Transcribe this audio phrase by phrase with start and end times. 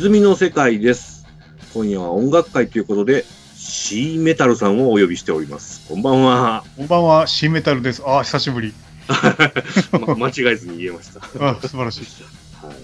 [0.00, 1.26] 泉の世界です。
[1.74, 5.86] 今夜は音楽会ということで、シーメタルさんをお呼びしております。
[5.88, 6.64] こんばんは。
[6.78, 8.02] こんばんは、シンメタルです。
[8.06, 8.72] あ、久しぶり。
[9.92, 11.20] ま間違えずに言えました。
[11.46, 12.00] あ、素晴らしい。
[12.66, 12.76] はい、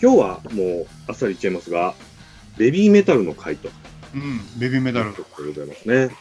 [0.00, 1.94] 今日はもうあっさり言っちゃいますが、
[2.56, 3.68] ベビーメタルの回と
[4.14, 6.16] うん、ベビーメタルとでございますね。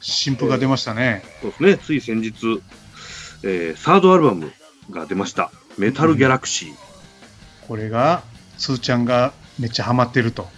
[0.00, 1.24] 新譜が出ましたね。
[1.42, 2.62] そうですね、つい先日、
[3.42, 4.52] えーサードアルバム
[4.92, 5.50] が出ました。
[5.78, 6.74] メタルギャラクシー。
[7.66, 8.22] これが、
[8.56, 10.48] つーちゃんがめっちゃハマってると。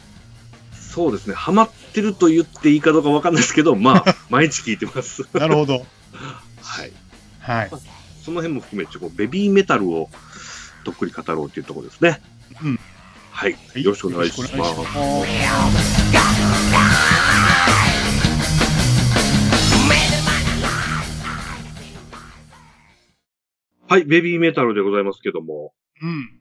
[0.72, 5.24] そうですね、ハマってると言っていいかどうかわかんないですけど、まあ、 毎日聞いてます。
[5.32, 5.86] なるほど。
[6.62, 6.92] はい。
[7.41, 7.70] はい。
[8.24, 10.10] その辺も含めて、ベビーメタルを
[10.84, 12.20] どっくり語ろうというところですね。
[12.62, 12.80] うん。
[13.30, 13.52] はい。
[13.77, 14.56] よろしくお願いします
[23.88, 25.72] はい、ベビーメタルでございますけども、
[26.03, 26.39] うん。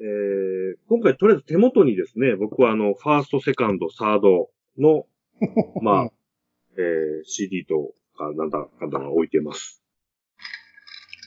[0.00, 5.06] えー、今回とりあえず手元にですね、僕はあの、ファースト、セカンド、サードの、
[5.82, 6.10] まあ、
[6.76, 9.82] えー、CD とかなんだかんだが置いてます。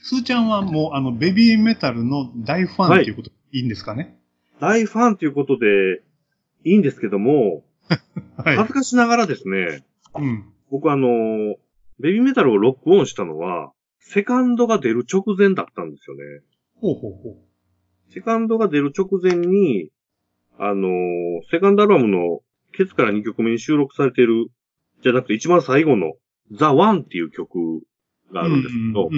[0.04, 4.18] つーちゃんはもう、あの、ベビーメタルの大ファンっていうこと、い、いんですかね？
[4.60, 6.02] 大ファンということで、
[6.64, 7.64] いいんですけども、
[8.36, 8.74] はい恥ず。
[8.74, 10.44] かしながらですね、うん。
[10.70, 11.56] 僕あの、
[12.00, 16.22] ベビーメタルをロックオンしたのは、セカンドが出る直前だったんですよね。
[16.76, 17.47] ほうほうほう。
[18.10, 19.90] セカンドが出る直前に、
[20.58, 22.40] あのーセカンドアルバムの
[22.72, 24.46] ケツから2曲目に収録されている、
[25.02, 26.14] じゃなくて一番最後の
[26.52, 27.82] ザ・ワンっていう曲
[28.32, 29.10] があるんですけど、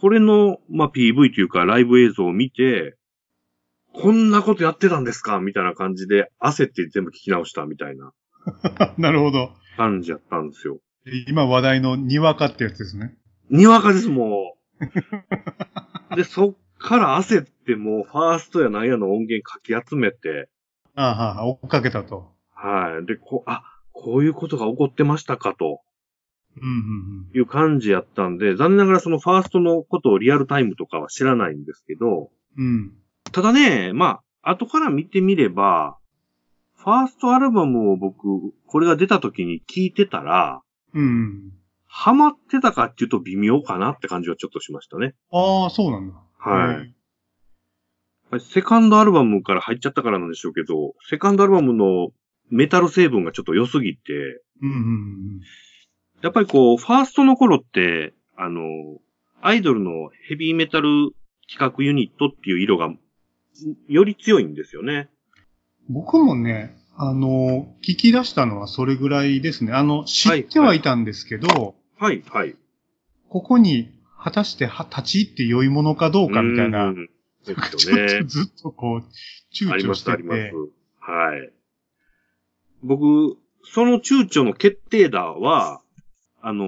[0.00, 2.96] これの、まあ、PV というかライブ映像を見て、
[3.92, 5.40] こんなことやってたんですか？
[5.40, 8.12] みたいな感じで焦って全部聞き直したみたいな
[8.96, 9.02] うん。
[9.02, 9.52] なるほど。
[9.76, 10.78] 感じやったんですよ。
[11.28, 13.16] 今話題のにわかってやつですね。
[13.50, 14.56] にわかです、も
[16.10, 16.16] う。
[16.16, 20.48] で、そっから焦ってもうファーストやなんやの音源かき集めて、
[20.96, 22.32] ああ、はあ、追っかけたと。
[22.54, 23.06] はい。
[23.06, 25.82] で、こう、あ、こういうことが起こってましたかと
[26.56, 32.66] うんうんいう感じやったんで、残念ながらそのファーストのことをリアルタイムとかは知らないんですけど、うん。
[32.66, 32.92] うん。
[33.30, 35.98] ただね、まあ、後から見てみれば、
[36.76, 38.26] ファーストアルバムを僕、
[38.66, 40.62] これが出た時に聞いてたら、
[40.94, 41.52] うん。
[41.86, 45.14] ハマってたかっていうと微妙かなって感じはちょっとしましたね。
[45.30, 46.14] ああ、そうなんだ。
[46.40, 48.40] はい。
[48.40, 52.10] セカンドアルバムから入っちゃったからなんでしょうけど、セカンドアルバムの
[52.50, 54.12] メタル成分がちょっと良すぎて、
[54.62, 55.40] うんうんうん。
[56.22, 58.62] やっぱりこう、ファーストの頃って、あの、
[59.42, 61.12] アイドルのヘビーメタル
[61.50, 62.90] 企画ユニットっていう色が、
[63.88, 65.08] より強いんですよね。
[65.88, 69.72] 僕もね、あの、聞き出したのはそれぐらいですね。
[69.72, 72.56] あの、知ってはいたんですけど、はい、はい。
[73.28, 73.90] ここに
[74.22, 77.08] 果たしては立ち入って良いものかどうかみたいな、うん
[77.46, 78.26] ですちょっと。
[78.26, 79.04] ずっとこう、
[79.52, 80.52] 躊あります、躇してありますて。。
[81.00, 81.52] はい。
[82.82, 85.80] 僕、その躊躇の決定打は、
[86.42, 86.66] あの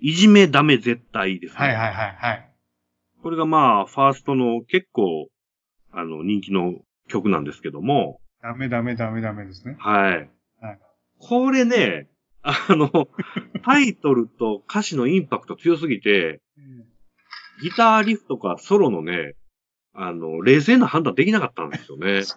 [0.00, 1.58] いじめダメ絶対ですね。
[1.58, 2.50] はいはいはいはい。
[3.22, 5.28] これがまあ、ファーストの結構、
[5.92, 6.74] あの、人気の
[7.08, 9.76] 曲なんですけども、ダメダメダメダメですね。
[9.78, 10.30] はい。
[10.60, 10.78] はい
[11.22, 12.08] これね、
[12.42, 13.08] あの、
[13.64, 16.40] タイトルと歌詞のインパクト強すぎて、
[17.62, 19.34] ギターリフとかソロのね、
[19.92, 22.22] あの、冷静な判断できなかったんですよね。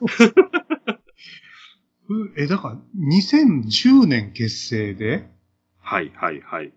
[2.09, 5.30] うえ、だから、2010年結成で、
[5.80, 6.74] はい、はい、はい。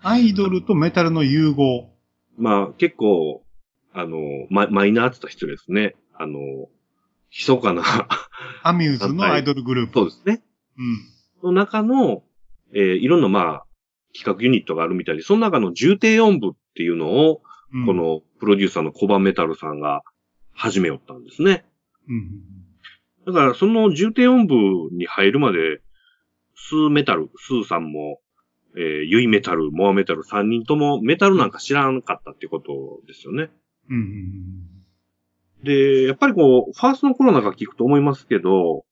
[0.00, 1.90] アイドルとメタルの融合。
[2.36, 3.44] まあ、結構、
[3.92, 4.18] あの、
[4.50, 5.96] ママイナーって言ったら失礼ですね。
[6.14, 6.38] あの、
[7.30, 7.82] 密かな、
[8.62, 9.94] アミューズのアイドルグループ。
[9.94, 10.42] そうですね。
[11.42, 11.52] うん。
[11.52, 12.22] の中の、
[12.74, 13.64] えーいろんなまあ、
[14.14, 17.42] 企画ユニットがあるみたいで、その中の重低音部っていうのを、
[17.72, 20.02] うんこ、のプロデューサーのコバメタルさんが
[20.52, 21.66] 始めよったんですね。
[22.08, 22.42] うん。
[23.26, 24.54] だからその重低音部
[24.92, 25.80] に入るまで、
[26.54, 28.20] スーメタル、スーさんも、
[28.76, 33.50] えーユイメタル、モアメタル3人ともメタルなんか知らんかったってことですよね。
[33.90, 34.78] うんうん
[35.62, 38.84] で、やっぱりこう、ファーストの頃なんか聞くと思いますけど、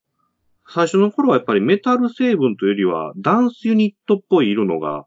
[0.69, 5.07] 最初の頃はやっぱりメタル成分というよりはダンスユニットっぽい色のが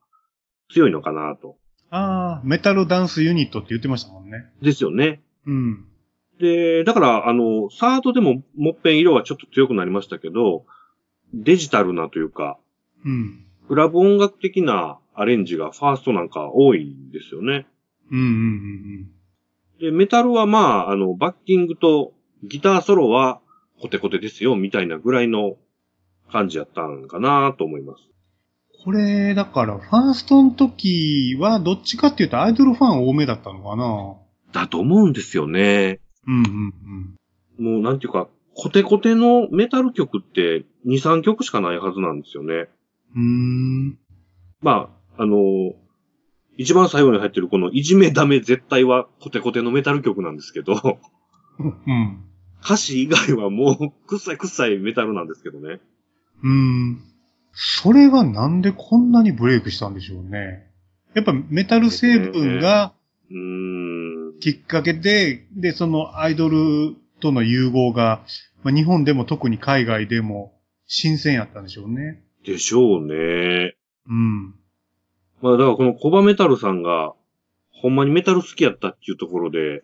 [0.72, 1.58] 強いのかなと。
[1.90, 4.46] ああ、メタルダンスユニットって言ってましたもんね。
[4.62, 5.22] ですよね。
[5.46, 5.86] うん。
[6.40, 10.66] で、だから、あの、サードでももっぺん色はちょっと強くなりましたけど、
[11.34, 12.58] デジタルなというか、
[13.04, 13.46] うん。
[13.68, 17.68] クラブ音楽的なアレンジがファーストなんか多いんですよね。
[18.12, 19.12] うんうんうん
[19.80, 22.14] で、メタルはまあ、あの、バッキングと
[22.44, 23.40] ギターソロは
[23.82, 25.58] コテコテですよ、みたいなぐらいの
[26.32, 28.04] 感じやったんかなと思います。
[28.84, 34.16] これ、だから、ファーストの時は、どっちかっていうとアイドルファン多めだったのかな
[34.54, 36.00] だと思うんですよね。
[36.28, 37.16] うんうん
[37.60, 42.70] もうなんていうか、コテコテのメタル曲って2、3曲しかないはずなんですよね。
[43.16, 44.00] うーん。
[44.62, 45.74] まあ、あのー
[46.58, 50.74] 一番最後に入ってるこのいじめダメ絶対はコテコテのメタル曲なんですけど、
[51.58, 52.29] うん。
[52.64, 55.80] 歌詞以外はもう臭い臭いメタルなんですけどね。
[56.44, 57.02] うーん。
[57.54, 60.68] それがなんでこんなにブレイクしたんでしょうね。
[61.14, 62.94] やっぱメタル成分が
[63.30, 64.40] うーん。
[64.40, 68.24] きっかけで、で、そのアイドルとの融合が、
[68.64, 70.54] まあ、日本でも特に海外でも
[70.88, 72.24] 新鮮やったんでしょうね。
[72.46, 73.76] でしょうね。
[74.08, 74.56] うん。
[75.42, 77.14] まあだからこのコバメタルさんが、
[77.72, 79.84] ほんまにメタル好きやったっていうところで、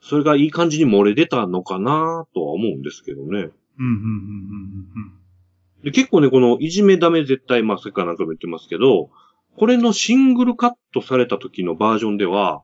[0.00, 3.28] それがいい感じに漏れ出たのかなとは思うんですけどね。
[3.28, 3.86] うん、うん、うん、う
[5.06, 5.12] ん
[5.82, 9.08] で結構ね、このいじめダメ絶対、まあさっきから何回も言ってますけど、
[9.56, 12.62] これのシングルカットされた時のバージョンでは、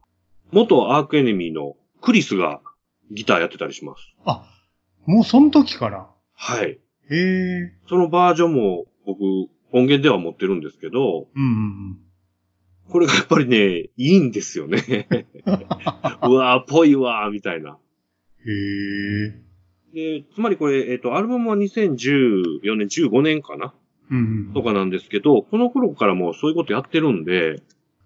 [0.52, 2.60] 元アークエネミーのクリスが
[3.10, 4.14] ギターやってたりします。
[4.26, 4.44] あ、
[5.06, 6.10] もうその時から？
[6.34, 6.68] はい。
[6.68, 6.78] へ
[7.10, 7.72] え。
[7.88, 9.22] そのバージョンも僕、
[9.72, 11.98] 音源では持ってるんですけど、うん、うん、
[12.90, 15.08] これがやっぱりね、いいんですよね。
[16.22, 17.78] うわー、ぽいわー、みたいな。
[18.44, 18.50] うん。
[18.50, 20.20] へえ。
[20.20, 23.74] で、つまりこれ、えっ、と、アルバムは2014年、15年かな？
[24.10, 27.62] うん、とかなんですけど、この頃からもうそういうことやってるんで、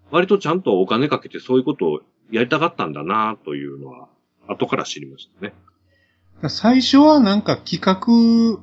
[0.09, 2.01] 割とちゃんとお金かけてそういうことを
[2.31, 4.09] やりたかったんだなというのは、
[4.47, 5.53] 後から知りましたね。
[6.41, 6.49] うん。
[6.49, 8.61] 最初はなんか企画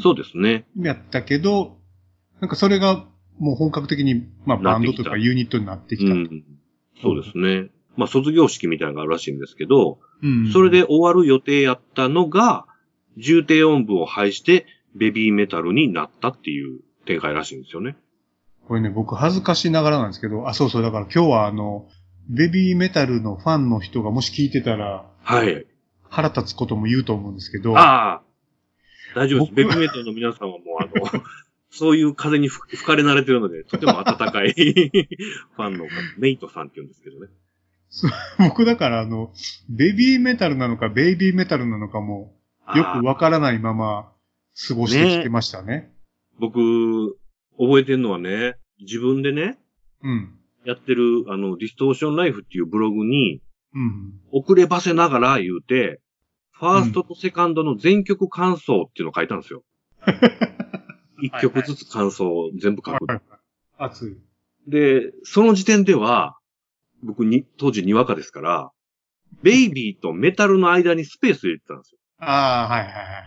[0.00, 0.66] そうですね。
[0.78, 1.78] やったけど、
[2.40, 3.06] なんかそれが
[3.38, 6.12] もう本格的に、まあバンドとかユニットになってきた。
[6.12, 6.44] うん。
[7.02, 7.70] そうですね。
[7.96, 12.66] まあ、卒業式みたいなのがあるらしいんですけど、うんそれで終わる予定やったのが、
[13.16, 17.96] 重低音部を排して、ベビーメタルになったっていう展開らしいんですよね。
[18.66, 21.86] これね、僕恥ずかしながらなんですけど、あ、そうそう、だから今日はあの、
[22.28, 25.66] ベビーメタルのファンの人がもし聞いてたら、はい。
[26.08, 28.22] 腹立つことも言うと思うんですけど、ああ。
[29.14, 29.50] 大丈夫です。
[29.50, 31.22] 僕ベビーメタルの皆さんはもうあの、
[31.76, 37.28] そういう風に吹吹かれ慣れてるので、とても温かい ファンの方、メイトさんって言うんですけどね。
[38.38, 39.32] 僕だからあの、
[39.68, 42.34] ベビーメタルなのかベイビーメタルなのかも、
[42.74, 44.12] よくわからないまま
[44.68, 45.92] 過ごしてきてましたね。
[46.38, 47.16] 僕、
[47.58, 49.58] 覚えてるのはね、自分でね、
[50.02, 50.38] うん。
[50.64, 53.40] やってる、あの、ディストーションライフっていうブログに、
[53.74, 54.20] うん。
[54.32, 56.00] 遅ればせながら言うて、
[56.52, 59.62] ファーストとセカンドの全曲感想っていうのを書いたんですよ。
[61.20, 63.20] 一曲ずつ感想を全部書く。
[63.78, 64.16] 熱い。
[64.66, 66.38] で、その時点では、
[67.02, 68.72] 僕に、当時にわかですから、
[69.42, 71.98] ベイビーとメタルの間にスペース入れてたんですよ。
[72.18, 73.26] ああ、はいはいはいはい。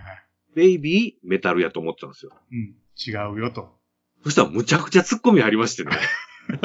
[0.55, 2.31] ベイビー、メタルやと思ってたんですよ。
[2.51, 2.75] うん。
[2.97, 3.77] 違うよと。
[4.23, 5.91] そしたらむちゃくちゃ突っ込み入りましてね。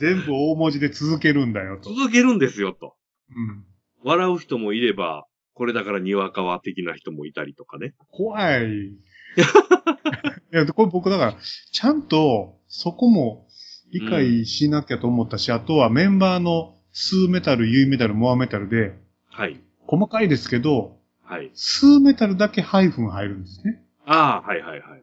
[0.00, 1.92] 全部大文字で続けるんだよと。
[1.92, 2.96] 続けるんですよ、と。
[3.30, 3.64] うん。
[4.02, 7.94] 笑う人もいれば、これだからにわかは的な人もいたりとかね。
[8.10, 8.96] 怖い。
[10.52, 11.36] いや、これ僕だから、
[11.72, 13.46] ちゃんと、そこも
[13.92, 19.60] 理解しなきゃと思ったし、あとはメンバーのスーメタル、ユイメタル、モアメタルで、はい。
[19.86, 21.50] 細かいですけど、はい。
[21.54, 23.82] スーメタルだけハイフン入るんですね。
[24.04, 25.02] ああ、はいはいはい。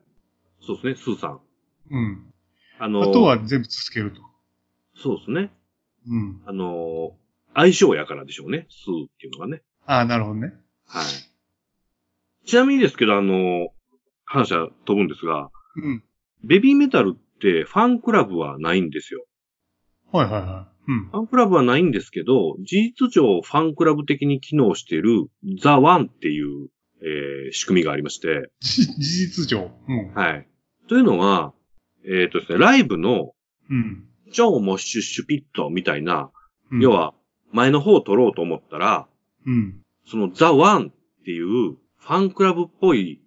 [0.61, 1.39] そうですね、スーさん。
[1.91, 2.33] うん。
[2.77, 4.21] あのーあとは全部続けると。
[4.95, 5.51] そうですね。
[6.07, 6.41] うん。
[6.45, 7.19] あのー
[7.55, 9.63] 相性やからでしょうね、スーっていうのがね。
[9.85, 10.53] ああ、なるほどね。
[10.85, 11.05] はい。
[12.47, 13.67] ちなみにですけど、あのー
[14.29, 16.03] 話は飛ぶんですが、うん。
[16.43, 19.25] ベビーメタルってファンクラブはないんですよ。
[20.11, 20.91] はいはいはい。
[20.91, 21.09] うん。
[21.09, 25.27] ファンクラブはないんですけど、事実上ファンクラブ的に機能している
[25.61, 26.69] ザ・ワンっていう、
[27.01, 29.71] えー仕組みがありまして、じ事実上。
[29.87, 30.13] うん。
[30.13, 30.47] はい。
[30.87, 31.53] というのは、
[32.05, 33.33] えっ、とですね、ライブの
[33.69, 34.05] うん。
[34.31, 36.29] 超モッシュシュピットみたいな、
[36.71, 37.15] うん要、は
[37.51, 39.07] 前の方を取ろうと思ったら、
[39.45, 39.81] うん。
[40.05, 43.21] そのザ・ワンっていうファンクラブっぽい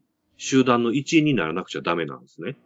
[0.44, 2.56] 集団の一員にならなくちゃダメなんですね。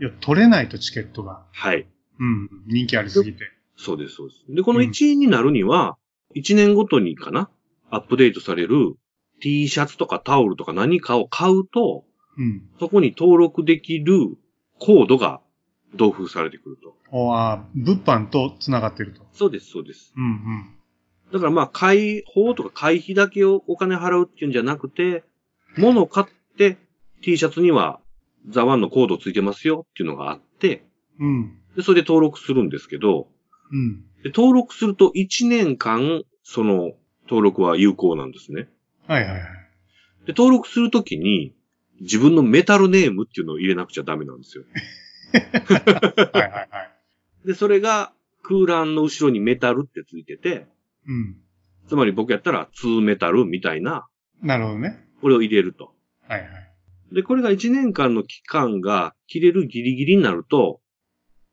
[0.00, 1.44] いや、取れないとチケットが。
[1.52, 1.86] はい。
[2.18, 2.50] うん。
[2.66, 3.44] 人気ありすぎて。
[3.76, 4.44] そうです、そうです。
[4.48, 5.96] で、この一員になるには、
[6.34, 7.48] 一年ごとにかな、
[7.90, 8.96] アップデートされる
[9.40, 12.04] T シャツとかタオルとか何かを買うと、
[12.36, 12.68] うん。
[12.80, 14.36] そこに登録できる
[14.80, 15.40] コードが
[15.94, 16.96] 同封されてくると。
[17.12, 19.22] おあー物販と繋がってると。
[19.32, 20.12] そうです、そうです。
[20.16, 20.74] うんうん。
[21.32, 25.22] だからまあ、開放とか会費だけをお金払うっていうんじゃなくて、
[25.78, 26.78] 物を買って
[27.22, 28.00] T シャツには
[28.48, 30.84] ザワンのコードついてますよっていうのがあって、
[31.18, 31.58] うん。
[31.74, 33.28] で、それで登録するんですけど、
[33.72, 34.02] うん。
[34.22, 36.92] で登録すると1年間、その
[37.24, 38.68] 登録は有効なんですね。
[39.06, 39.40] はいはいはい。
[40.26, 41.54] で、登録するときに、
[42.00, 44.64] 自分のメタルネームっていうのを入れなくちゃダメなんですよ。
[45.32, 46.82] はいはいは
[47.44, 47.46] い。
[47.46, 50.66] で、それが空欄の後ろにメタルってついてて、
[51.06, 51.36] うん。
[51.88, 54.06] つまり僕やったら2メタルみたいな
[54.42, 55.04] なるほどね。
[55.20, 55.94] これを入れると。
[56.28, 56.65] はいはい。
[57.16, 60.82] で、これが1年間の期間が切れるギリギリになると、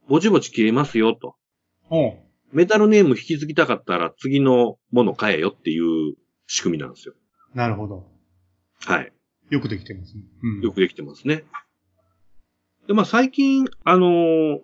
[0.09, 1.37] ぼちぼち切れますよと。
[1.89, 2.17] おう
[2.51, 6.15] メタルネーム引き継ぎたかったら次のもの買えよっていう
[6.47, 7.13] 仕組みなんですよ。
[7.55, 8.05] なるほど。
[8.81, 9.13] はい。
[9.51, 10.23] よくできてますね。
[10.43, 10.61] うん。
[10.61, 11.45] よくできてますね。
[12.87, 14.59] で、まあ最近、あのー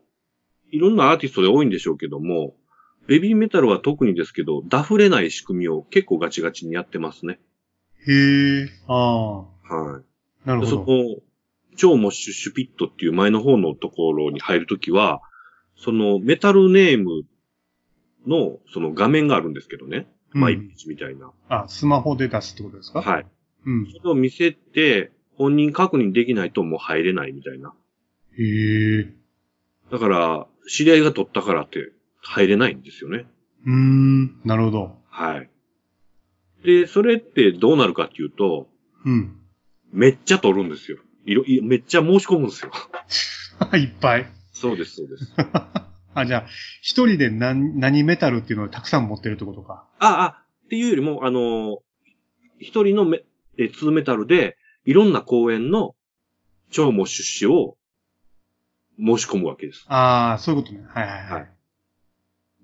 [0.72, 2.54] いろんなアーティストで多いんでしょうけども、
[3.08, 7.40] ベビーメタルは特にですけど、ダフれない仕組みを結構ガチガチにやってますね。
[8.06, 8.70] へえ。
[8.88, 9.74] ああ。
[9.74, 10.09] はい。
[10.50, 10.86] なるほど。
[10.86, 11.22] でその、
[11.76, 15.22] 超モッシュシュピットっていう前の方のところに入るときは、
[15.78, 17.24] そのメタルネーム
[18.28, 19.98] のその画面があるんですけどね。
[20.34, 21.32] うんマイページみたいな。
[21.48, 23.02] あ、スマホで出すってことですか？
[23.02, 23.26] はい。
[23.66, 23.88] うん。
[23.92, 27.74] それを見せて、本人確認できないともう入れないみたいな。
[28.38, 29.14] へえ。
[29.92, 33.26] だから、知り合いが取ったからって入れないんですよね。
[33.66, 34.40] うーん。
[34.46, 34.98] なるほど。
[35.10, 35.50] はい。
[36.64, 38.68] で、それってどうなるかっていうと、
[39.06, 39.39] うん。
[39.92, 40.98] めっちゃ取るんですよ。
[41.26, 42.72] いろ、いめっちゃ申し込むんですよ。
[43.78, 44.32] いっぱい。
[44.54, 45.34] そうです、そうです。
[46.14, 46.48] あ、じゃあ、
[46.82, 49.88] 一人で何、何メタルっていうのをたくさん持ってるってことか。
[50.00, 51.80] あ、あ、っていうよりも、あの、
[52.60, 53.24] 一人のメ、
[53.58, 55.96] え、2メタルで、いろんな公演の
[56.72, 57.78] 超モッシュ誌を
[58.98, 59.86] 申し込むわけです。
[59.88, 60.84] ああ、そういうことね。
[60.88, 61.32] はいはいはい。
[61.32, 61.60] はい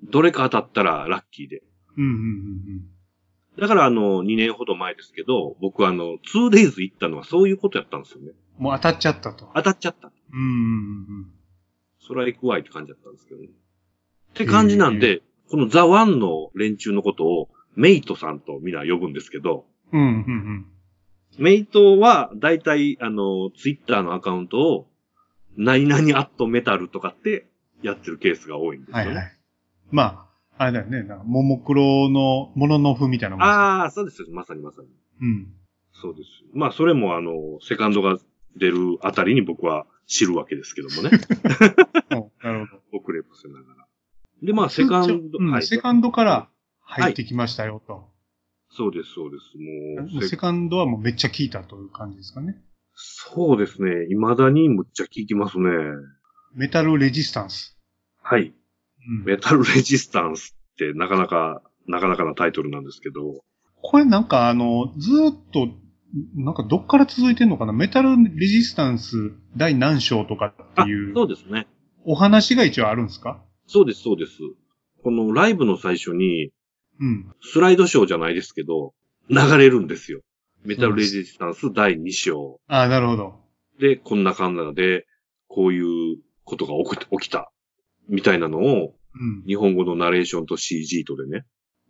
[0.03, 1.63] どれか当たったらラッキーで。
[1.97, 2.94] うんうんうん
[3.59, 8.31] だからあの、2年ほど前ですけど、僕はあの、2days 行ったのはそういうことやったんですよね。
[8.59, 8.63] うん。
[8.65, 9.49] もう当たっちゃったと。
[9.55, 10.11] 当たっちゃった。
[10.33, 11.31] うんうんうん
[12.07, 13.47] それは行くわいって感じだったんですけどね。
[13.47, 20.01] って感じなんで、このザ・ワンの連中のことを、メイトさんとみんな呼ぶんですけど、うん。
[20.01, 20.65] うんうんうん。
[21.39, 24.87] メイトは、だいたい、あの、ツイッターのアカウントを、
[25.57, 27.47] 何々アットメタルとかって
[27.81, 29.05] やってるケースが多いんですよね。
[29.05, 29.37] はいはい。
[29.91, 30.24] ま
[30.57, 31.03] あ、あれだよね。
[31.03, 34.27] なんか、ももクロのモノノフみたいなもんああ、そうですよ。
[34.31, 34.87] まさにまさに。
[35.21, 35.47] うん。
[35.93, 36.29] そうです。
[36.53, 38.17] まあ、それもあの、セカンドが
[38.57, 41.11] 出るあたりに僕は知るわけですけどもね。
[42.11, 42.99] おなるほど。
[42.99, 43.87] 遅ればせながら。
[44.41, 45.63] で、まあ、セカンド、うんはい。
[45.63, 46.49] セカンドから
[46.81, 48.09] 入ってきましたよと。
[48.69, 50.13] そうです、そうです。
[50.13, 52.61] もう、セカンドはもうめっちゃ効いたという感じですかね。
[52.93, 54.07] そうですね。
[54.09, 55.69] 未だにむっちゃ聞きますね。
[56.53, 57.77] メタルレジスタンス。
[58.21, 58.53] はい。
[59.07, 63.43] うん、メタルレジスタンスってなかなか、なかなかなタイトルなんですけど、
[63.81, 65.69] これなんかあの、ずーっと、
[66.35, 67.73] なんかどっから続いてんのかな？
[67.73, 71.67] メタルレジスタンス第何章とかってあいうそうですね。
[72.05, 73.43] お話が一応あるんですか？
[73.67, 74.31] そうです、そうです。
[75.03, 76.51] このライブの最初に、
[76.99, 77.31] うん。
[77.41, 78.93] スライドショーじゃないですけど、
[79.29, 80.21] 流れるんですよ。
[80.63, 82.59] メタルレジスタンス第2章。
[82.67, 83.35] ああ、なるほど。
[83.79, 85.05] で、こんな感じで、
[85.47, 85.81] こうい
[86.13, 86.73] うことが
[87.19, 87.51] 起きた。
[88.09, 89.43] みたいなのを、うん。
[89.45, 91.45] 日本語のナレーションと CG とでね。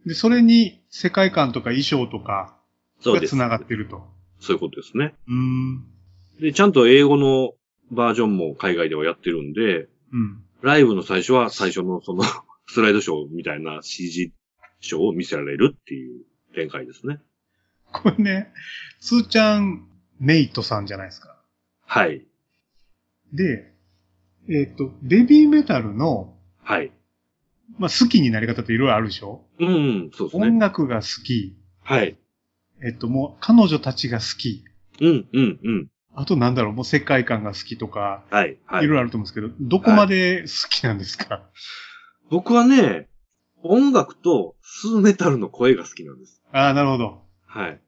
[0.06, 2.56] で、それに世界観とか衣装とか
[3.00, 3.36] そうです。
[3.36, 4.04] が繋がってると。
[4.40, 5.16] そういうことですね。
[5.28, 5.86] うーん。
[6.40, 7.54] で、ちゃんと英語の
[7.92, 10.44] バージョンも海外ではやってるんで、うん。
[10.62, 12.24] ライブの最初は最初のその
[12.68, 14.34] スライドショーみたいな CG
[14.82, 17.20] ショーを見せられるっていう展開ですね。
[17.92, 18.54] これね、
[19.00, 19.88] つーちゃん
[20.20, 21.42] メイトさんじゃないですか。
[21.86, 22.26] はい。
[23.34, 23.75] で、
[24.50, 26.92] えっ、と、ベビーメタルの、はい。
[27.80, 29.44] まあ、好きになり方っていろいろあるでしょ？
[29.60, 29.72] うん、う
[30.08, 30.60] ん、そうです音ね。
[30.60, 31.56] 楽が好き。
[31.84, 32.18] はい。
[32.84, 34.64] えっと、もう、彼女たちが好き。
[35.02, 35.88] うん、うん、うん。
[36.14, 38.88] あと、なんだろう、もう世界観が好きとか、はい、はいい。
[38.88, 41.50] ろいろあると思うんですけど、どこまで好きなんですか、
[42.30, 43.10] 僕はね、
[43.64, 46.42] 音楽とスーメタルの声が好きなんです。
[46.52, 47.22] ああ、なるほど。
[47.48, 47.82] はい。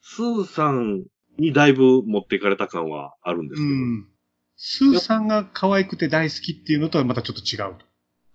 [0.00, 1.04] スーさん
[1.38, 3.74] にだいぶ持っていかれた感はあるんですけど。
[3.74, 4.06] うん。
[4.64, 7.84] スーさんが可愛くて大好きっていうのとはまたちょっと違うと。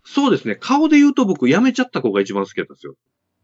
[0.04, 0.58] そうですね。
[0.58, 2.96] 顔で言うと僕辞めちゃった子が一番好きだったんですよ。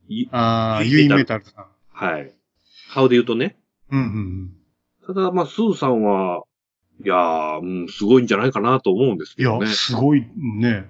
[0.09, 1.65] いああ、ユイメタルさん。
[1.89, 2.33] はい。
[2.93, 3.55] 顔で言うとね。
[3.89, 4.51] うんうん
[5.07, 6.43] ただ、まあ、スーさんは、
[7.03, 9.43] いやー、うん、すごいんじゃないかなと思うんですうん。
[9.43, 9.75] いや、けどね。
[9.75, 10.27] すごい
[10.59, 10.89] ね。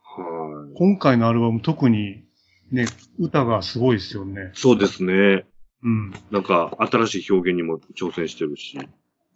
[0.00, 0.74] はい。
[0.76, 2.22] 今回のアルバム特に、
[2.70, 2.86] ね、
[3.18, 4.52] 歌がすごいですよね。
[4.54, 5.44] そうですね。
[5.82, 6.12] うん。
[6.30, 8.78] なんか、新しい表現にも挑戦してるし。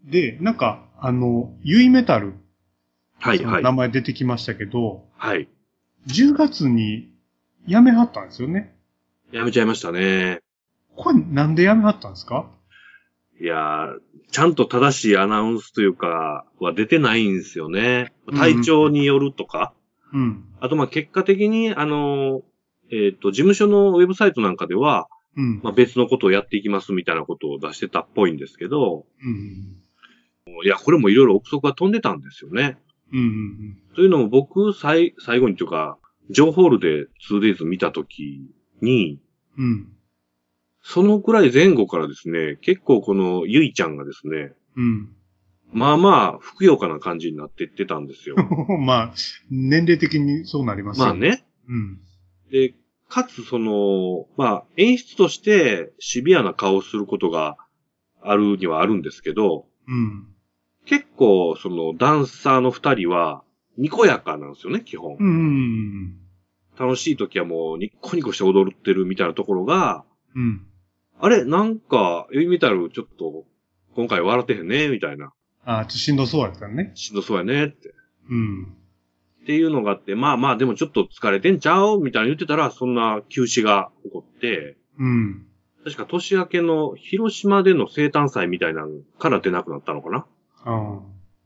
[0.04, 2.34] で、なんか、あの、ユイメタル、
[3.18, 3.62] はい、はい。
[3.62, 5.48] 名前出てきましたけど、はい。
[6.06, 7.10] 10月に
[7.68, 8.74] 辞めはったんですよね。
[9.32, 10.40] やめちゃいましたね。
[10.96, 12.50] これなんで辞めはったんですか？
[13.40, 13.98] いやー、
[14.30, 18.12] ちゃんと正しいアナウンスというか、は出てないんですよね。
[18.26, 19.72] うん体調によるとか。
[20.12, 20.44] うん。
[20.60, 25.60] あと、まあ、結果的に、あのー、えっ、と、事務所のウェブサイトなんかでは、うん。
[25.62, 29.76] まあ、別のことをやっていきますみたいなことを出してたっぽいんですけど、うん。
[30.64, 32.78] いや、これもいろいろ憶測が飛んでたんですよね。
[33.12, 33.20] うん。
[33.20, 33.78] うん。
[33.94, 35.98] というのも僕、最、最後にというか、
[36.30, 39.20] ジョーホールで 2days 見たときに、
[39.58, 39.92] うん。
[40.82, 45.08] そのくらい前後からですね、結構このゆいちゃんがですね、うん。
[45.72, 48.36] まあまあ、ふくよかな感じになっていってたんですよ。
[48.80, 49.14] まあ、
[49.50, 51.14] 年齢的にそうなりますよまあ。
[51.14, 51.44] ね。
[51.68, 52.00] うん。
[52.50, 52.74] で、
[53.08, 57.56] かつその、まあ、演出としてシビアな顔をすることが
[58.22, 60.26] あるにはあるんですけど、うん。
[60.90, 63.44] 結構そのダンサーの二人は、
[63.78, 65.16] にこやかなんですよね、基本。
[65.20, 66.16] うんうん
[66.76, 70.04] 楽しい時はもうニッコニコして踊ってるみたいなところが、
[70.34, 70.42] うん。
[70.42, 70.66] うん。
[71.20, 73.44] あれ、なんか、エビメタルちょっと、
[73.94, 75.32] 今回笑ってへんね、みたいな。
[75.64, 76.90] ああ、ちょっとしんどそうやったね。
[76.94, 77.94] しんどそうやね、って。
[78.30, 78.64] うん。
[79.42, 82.00] っていうのがあって、まあまあ、でもちょっと疲れてんちゃう？
[82.00, 85.46] みたいな言ってたら、そんな休止が起こって、うん。
[85.84, 90.26] 確か年明けの広島での生誕祭みたいなのから出なくなったのかな？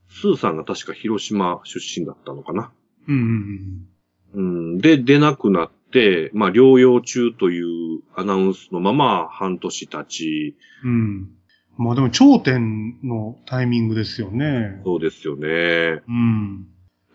[0.09, 2.71] スーさんが確か広島出身だったのかな
[3.07, 3.85] うん
[4.33, 4.41] うんう
[4.75, 4.77] ん。
[4.77, 10.91] で、出なくなって、まあ、療養中というアナウンスのまま半年経ち、うん。
[10.91, 11.29] うん。
[11.77, 14.81] まあでも頂点のタイミングですよね。
[14.85, 16.01] そうですよね。
[16.07, 16.67] うん。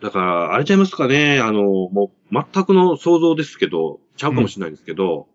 [0.03, 5.29] だから、あれちゃいますかね、あの、もう、全くの想像ですけど、ちゃうかもしれないんですけど、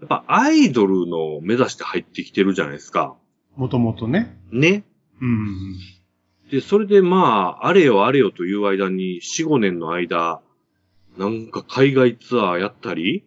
[0.00, 3.16] やっぱアイドルの目指して入ってきてるじゃないですか。
[3.56, 4.38] もともとね。
[4.52, 4.84] ね。
[5.20, 5.76] うん。
[6.50, 10.40] で、それでまあ、あれよあれよという間に、4、5年の間、
[11.18, 13.24] なんか海外ツアーやったり、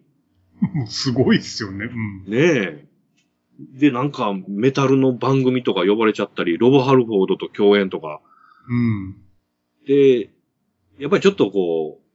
[0.88, 1.86] すごいっすよね。
[1.86, 2.32] うん。
[2.32, 2.86] ねえ。
[3.60, 8.22] で、なんか、メタルの番組とか呼ばれちゃったり、ロボハルフォードと共演とか。
[8.70, 9.16] うん。
[9.86, 10.30] で、
[10.98, 12.10] やっぱりちょっとこう、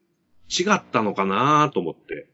[0.50, 2.28] 違ったのかなと思って、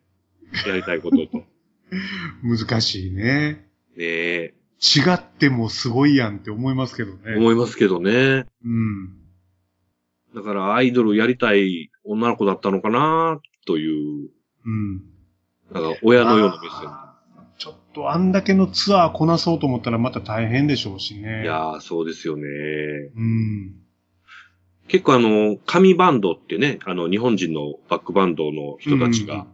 [0.67, 1.45] やりたいことと。
[2.43, 3.69] 難しいね。
[3.97, 7.37] ねえ、違ってもすごいやんって思いますけどね。
[7.37, 8.47] 思いますけどね。
[8.65, 9.21] うん。
[10.35, 14.31] だから、アイドルやりたい女の子だったのかなという、
[14.65, 15.03] うん。
[15.73, 16.89] なんか、親のような目線。
[17.59, 21.43] ちょっとあんだけのツアーこなそうと思ったらまた大変でしょうしね。
[21.43, 22.47] いやー、そうですよね。
[23.15, 23.75] うん。
[24.89, 29.47] 結構あの、神バンドってね、あの、日本人のバックバンドの人たちが、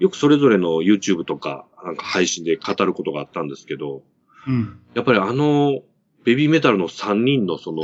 [0.00, 4.02] よくそれぞれの YouTube とか、なんか配信で語ることがあったんですけど、
[4.46, 4.80] うん。
[4.94, 5.82] やっぱりあの、
[6.24, 7.82] ベビーメタルの3人のその、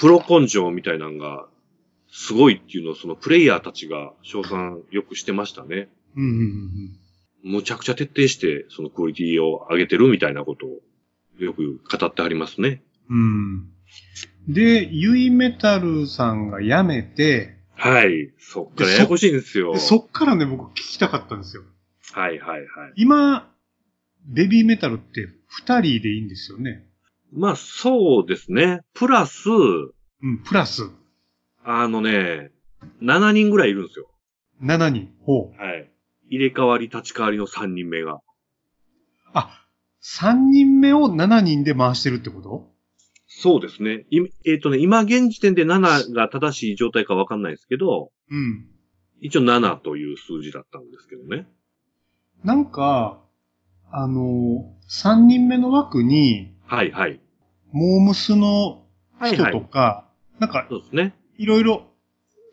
[0.00, 1.46] プロ根性みたいなのが、
[2.12, 5.88] すごいっていうのをそのプレイヤーたちが称賛よくしてましたね。
[6.16, 6.24] うん。
[6.24, 6.30] うん
[7.44, 7.52] うん。
[7.52, 10.80] むちゃくちゃ徹底して、そのクオリティを上げてるみたいなことを
[11.38, 12.82] よく語ってありますね。
[13.08, 13.68] うん。
[14.48, 18.32] で、ユイメタルさんが辞めて、はい。
[18.38, 19.72] そっからややこしいんですよ。
[19.72, 21.62] でそっからね、僕聞きたかったんですよ。
[22.12, 22.92] はいはいはい。
[22.96, 23.49] 今、
[24.26, 26.86] ベビーメタルって二人でいいんですよね？
[27.32, 28.80] まあそうですね。
[28.94, 30.90] プラス、うん、プラス
[31.64, 32.50] あのね、
[33.02, 34.10] 7人ぐらいいるんですよ。
[34.62, 35.12] 7人。
[35.24, 35.62] ほう。
[35.62, 35.90] はい。
[36.28, 38.20] 入れ替わり立ち替わりの3人目が。
[39.32, 39.66] あ、
[40.02, 42.70] 3人目を7人で回してるってこと？
[43.26, 44.06] そうですね。
[44.10, 48.66] いえっ、とね、今現時点で7が正しい状態かわかんないですけど、うん。
[49.20, 51.46] 一応7という数字だったんですけどね。
[52.42, 53.22] なんか、
[53.92, 57.20] あの、3人目の枠に、はいはい。
[57.72, 58.84] モームスの
[59.18, 61.14] 人はいはいとか、なんか、そうですね。
[61.38, 61.84] いろいろ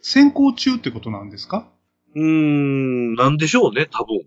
[0.01, 1.69] 先行中ってことなんですか？
[2.15, 4.21] うーん、なんでしょうね、多分。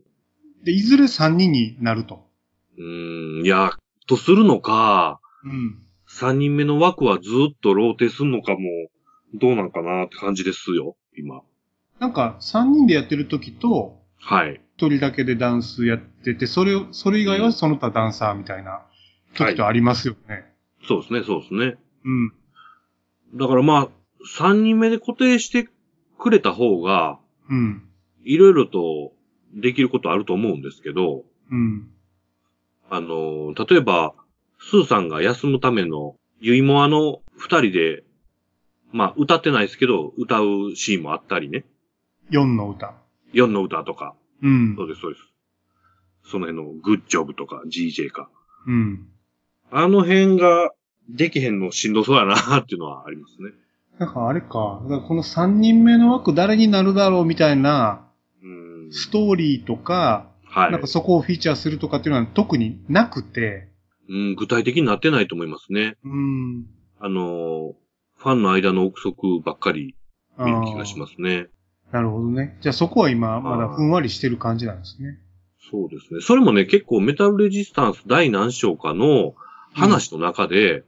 [0.65, 2.27] で、いずれ3人になると。
[2.79, 3.73] うーん、いや、
[4.07, 5.79] とするのか、うん。
[6.09, 8.59] 3人目の枠はずっとローテするのかも、
[9.35, 11.43] どうなんかなって感じですよ、今。
[11.99, 14.61] なんか、3人でやってる時と、はい。
[14.79, 18.83] 1人だけでダンスやってて、それを、それ以外はその他ダンサーみたいな
[19.35, 20.45] 時とありますよね。
[20.87, 21.77] そうですね、そうですね。
[22.05, 22.33] うん。
[23.35, 23.89] だからまあ、
[24.39, 25.69] 3人目で固定して
[26.19, 27.83] くれた方が、うん。
[28.25, 29.13] いろいろと
[29.55, 31.91] できることあると思うんですけど、うん。
[32.91, 34.15] あの、例えば、
[34.59, 38.05] スーさんが休むための、ゆいもあの二人で、
[38.93, 41.65] まあ、歌ってないですけど、歌うシーンもあったりね。
[42.31, 42.95] 4の歌。
[43.33, 44.15] 4の歌とか。
[44.43, 44.85] うんそ。
[44.85, 45.30] うです、そうです。
[46.25, 48.31] その辺のグッジョブとか GJ か。
[48.67, 49.09] うん。
[49.71, 50.73] あの辺が
[51.09, 53.51] できへんのしんどそうやなっていうのはありますね。
[53.99, 58.07] なんかあれか、だからこの3人目の枠誰になるだろうみたいな
[58.43, 58.93] うん。
[58.93, 60.87] ストーリーとか、はいなんか。
[60.87, 63.69] そこをフィーチャーするとかっていうのは特になくて、
[64.09, 65.97] うん、具体的になってないと思いますね。
[66.05, 66.67] うん。
[66.99, 67.75] あの、
[68.17, 69.95] ファンの間の憶測ばっかり
[70.39, 71.47] 見る気がしますね。
[71.93, 72.59] なるほどね。
[72.61, 75.19] じゃあそこは今、まだふんわりしてる感じなんですね。
[75.71, 76.21] そうですね。
[76.21, 79.35] それもね、結構メタルレジスタンス第何章かの
[79.73, 80.85] 話の中で、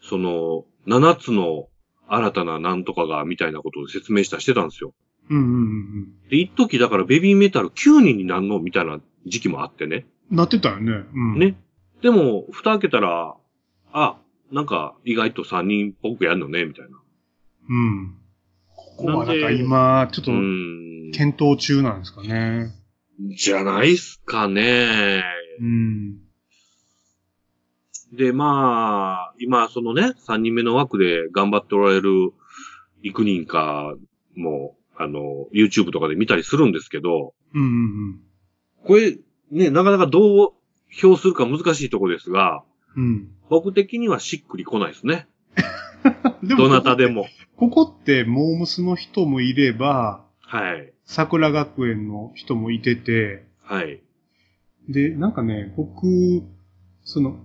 [0.00, 1.68] その、7つの
[2.08, 4.94] 新たななんとかが、みたいなことを説明したしてたんですよ。
[5.28, 10.06] うんうんうんで、一時だからベビーメタル9人になんのみたいな時期もあってね。
[10.30, 11.04] なってたよね。
[11.14, 11.38] うん。。
[11.38, 11.56] ね。
[12.02, 13.36] でも、蓋開けたら、
[13.92, 14.18] あ、
[14.52, 16.98] なんか意外と3人っぽくやるのね、みたいな。
[17.68, 18.14] うん。
[18.68, 21.10] ここはなんか今、ちょっとう、ん。
[21.12, 22.72] 検討中なんですかね。
[23.20, 25.24] じゃないっすかね。
[25.60, 26.18] うん。
[28.12, 32.32] で、まあ、今、そのね、3人目の枠で頑張っておられる
[33.02, 33.94] 幾人か
[34.34, 38.20] も、あの、YouTube とかで見たりするんですけど、うんうん
[38.84, 39.18] これ、
[39.50, 40.52] ね、なかなかどう
[40.90, 42.62] 評するか難しいとこですが、
[42.96, 43.28] うん。
[43.48, 45.26] 僕的にはしっくりこないですね。
[46.42, 46.48] うん。
[46.48, 47.26] でどなたでも。
[47.56, 50.92] ここって、モームスの人もいれば、はい。
[51.04, 54.00] 桜学園の人もいてて、はい。
[54.88, 56.06] で、なんかね、僕、
[57.04, 57.36] その、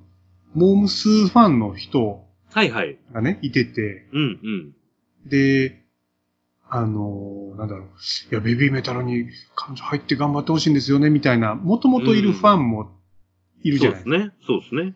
[0.54, 2.98] モームスファンの人はいはい。
[3.12, 5.30] がね、いてて、うんうん。
[5.30, 5.82] で、
[6.70, 7.88] あのーなんだろう、
[8.32, 12.92] いや、ベビーメタルに彼女入って頑張ってほしいんですよね、みたいな、もともといるファンも
[13.64, 14.34] いるじゃないそうですね。
[14.46, 14.96] そうですね。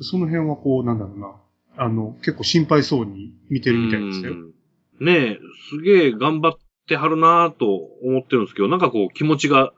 [0.00, 1.34] その辺はこう、なんだろうな、
[1.76, 4.32] あの、結構心配そうに見てるみたいですよ。
[4.32, 4.52] うん
[5.00, 5.38] ねえ、
[5.70, 6.52] すげえ頑張っ
[6.86, 9.72] てはるなぁと思ってるんですけど、なんかこう気持ちが、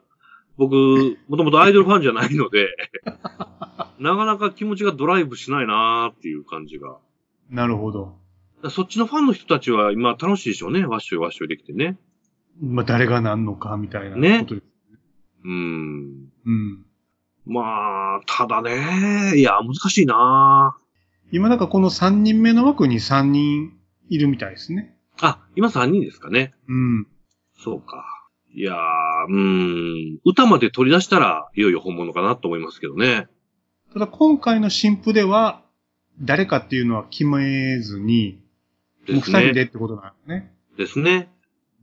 [0.57, 2.75] 僕、もともとアイドルファンじゃないので、
[3.99, 6.97] なかなか気持ちがドライブしないなーっていう感じが。
[7.49, 8.17] なるほど。
[8.65, 10.85] らそっちのファンの人たちは今楽しいでしょうね。
[10.85, 11.97] ワッショイワッショイできてね。
[12.61, 14.67] まあ、誰がなんのか、みたいなねことです。
[15.43, 16.29] うん。
[16.45, 16.85] うん。
[17.45, 20.77] まあ、ただね、いや、難しいな
[21.31, 23.73] 今なんかこの3人目の枠に3人
[24.09, 24.94] いるみたいですね。
[25.17, 26.53] ぁあ、今3人ですかね。
[26.67, 27.07] うん。
[27.57, 28.05] そうか。
[28.53, 28.77] いやー、
[29.29, 30.19] うーん。
[30.25, 33.27] 歌まで取り出したら、いよいよ本物かなと思いますけどね。
[33.93, 35.61] ただ今回の新譜では、
[36.21, 38.41] 誰かっていうのは決めずに、
[39.07, 39.43] もう2ですね。
[39.45, 40.53] 人でってことなんですね。
[40.77, 41.29] ですね。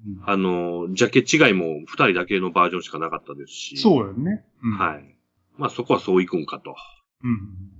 [0.06, 3.76] うんあの、ジャケ違いも2人だけのバージョンしかなかったですし。
[3.76, 4.44] そうよね。
[4.64, 4.76] うん。
[4.78, 5.16] はい。
[5.58, 6.74] まあそこはそういくんかと。
[7.22, 7.70] うん。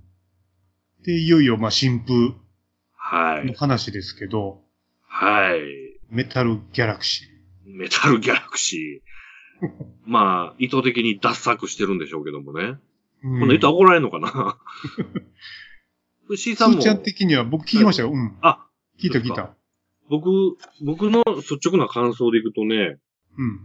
[1.05, 2.35] で、いよいよ、まあ、新譜の
[2.95, 3.53] はい。
[3.55, 4.63] 話ですけど、
[5.15, 5.61] はい。
[6.09, 7.29] メタルギャラクシ
[7.67, 9.69] メタルギャラクシー。
[10.07, 12.63] まあ、意図的に脱作してるんでしょうけどもね。
[12.63, 12.77] ー。
[13.23, 14.59] こんな言怒られるのかな
[16.37, 16.81] ?C さんも。
[16.81, 18.11] ちゃん的には僕聞きましたよ。
[18.11, 18.39] うん。
[18.41, 18.67] あ、
[18.99, 19.55] 聞いた聞いた。
[20.09, 20.31] 僕、
[20.83, 22.99] 僕の率直な感想でいくとね、
[23.37, 23.61] うん。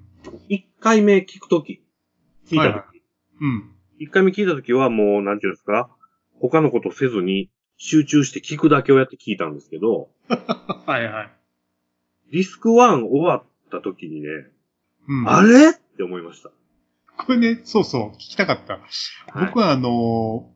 [0.49, 1.81] 1回目聞くとき、
[2.45, 2.83] 聞いたとき、はいはい
[3.39, 3.71] うん。
[3.99, 5.89] 一回目聞いたときはもう、なんていうんですか、
[6.41, 11.37] 他のことせずに集中して聞くだけをやって聞いたんですけど、 はいはい。
[12.31, 14.27] ディスク1終わったときにね、
[15.07, 15.29] うん。
[15.29, 15.69] あれ？
[15.69, 16.51] って思いました。
[17.17, 18.73] これね、そうそう、聞きたかった。
[18.73, 18.81] はい
[19.47, 20.49] 僕はあの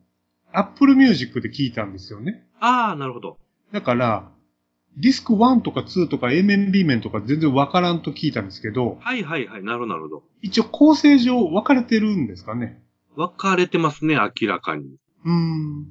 [0.54, 2.46] ー、Apple Music で聞いたんですよね。
[2.60, 3.38] ああ、なるほど。
[3.72, 4.30] だから、
[4.96, 10.22] ディスク1とか2とか A 面 B 面とか全然わからんと聞いたんですけど、はいはいはい、なるほどなるほど。
[10.42, 12.82] 一応構成上分かれてるんですかね。
[13.16, 14.84] 分かれてますね、明らかに。
[15.24, 15.86] うーん。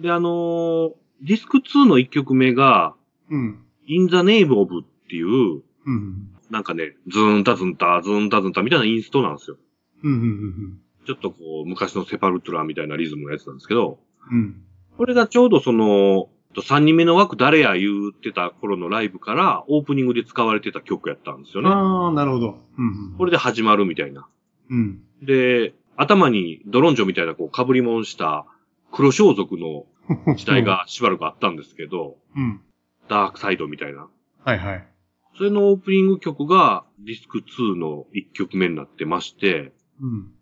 [0.00, 0.92] で、あのー
[1.24, 2.96] ディスク2の1曲目が、
[3.30, 3.64] うん。
[3.86, 4.74] In the Name of
[5.12, 6.30] っていう、うん。
[6.48, 9.58] なんかね、ズーンタズンタ、ズーンタズンタみたいなインストなんですよ。
[10.04, 10.12] うん。
[10.12, 10.80] うん。
[11.06, 13.98] ちょっとこう、昔のセパルトゥラみたいなリズムのやつなんですけど、
[14.30, 14.62] うん。
[14.96, 21.68] これがちょうどその、3人目の枠誰や言ってた頃のライブからオープニングで使われてた曲やったんですよね。
[21.68, 22.58] ああ、なるほど。
[22.78, 23.14] うん。
[23.18, 24.26] これで始まるみたいな。
[24.70, 25.02] うん。
[25.22, 28.46] で、頭にドロンジョみたいなこう被り物した
[28.90, 29.86] 黒装束の
[30.36, 30.64] 時代。
[30.64, 32.60] がしばらくあったんですけど、うん。
[33.08, 34.08] ダークサイドみたいな。
[34.44, 34.91] はいはい。
[35.36, 40.32] それのオープニング曲がディスク2の1曲目になってまして、うん。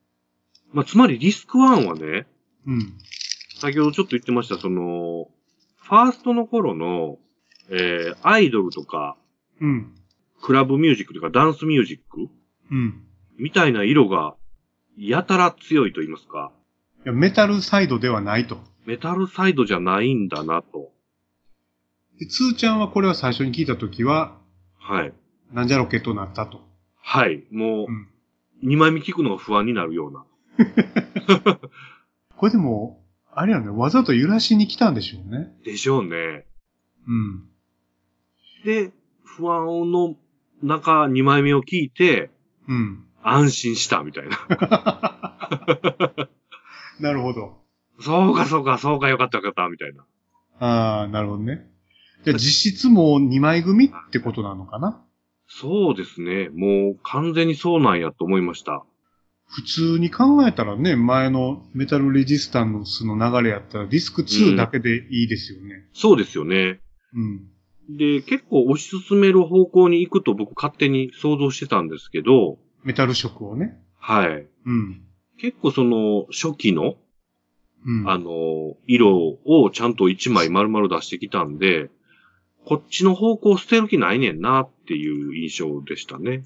[0.72, 2.26] まあ、つまりディスク1はね、
[2.66, 2.92] うん。
[3.58, 5.28] 先ほどちょっと言ってました、その、
[5.76, 7.18] ファーストの頃の、
[7.70, 9.16] えー、アイドルとか、
[9.60, 9.94] うん。
[10.42, 12.28] クラブミュージックとかダンスミュージック
[12.70, 13.04] うん。
[13.38, 14.34] みたいな色が、
[14.96, 16.52] やたら強いと言いますか、
[17.04, 18.58] いやメタルサイドではないと。
[18.84, 20.92] メタルサイドじゃないんだなと。
[22.18, 24.39] で、つーちゃんはこれは最初に聞いたときは、
[24.80, 25.12] はい。
[25.52, 26.60] なんじゃロケとなったと。
[26.96, 27.44] はい。
[27.50, 28.08] もうん。
[28.62, 30.24] う、2枚目聞くのが不安になるような。
[32.36, 35.54] これでも、あれやね、わざと揺らしに来たんでしょうね。
[35.64, 36.46] でしょうね。
[37.06, 37.48] うん。
[38.64, 38.92] で、
[39.24, 40.16] 不安の
[40.62, 42.30] 中2枚目を聞いて、
[42.68, 43.06] うん。
[43.22, 44.38] 安心したみたいな。
[47.00, 47.60] なるほど。
[48.00, 50.04] そうかそうかそうかよかったよかったみたいな。
[50.58, 51.70] ああ、なるほどね。
[52.24, 55.02] じゃあ実質もう2枚組ってことなのかな？
[55.48, 56.48] そうですね。
[56.50, 58.84] もう完全にそうなんやと思いました。
[59.46, 65.86] 普通に考えたらね、前のメタルレジスタンスの流れやったらディスク2だけでいいですよね。
[65.92, 66.80] そうですよね。
[67.14, 67.96] うん。
[67.96, 73.76] で、結構推し進める方向に行くと僕勝手に想像してたんですけど、メタル色をね。
[73.98, 74.46] はい。
[74.66, 75.02] うん。
[75.40, 76.94] 結構その、初期の、
[77.84, 78.08] うん。
[78.08, 81.90] あの、色をちゃんと一枚丸々出してきたんで、
[82.64, 86.44] こっちの方向捨てる気ないねんなっていう印象でしたね。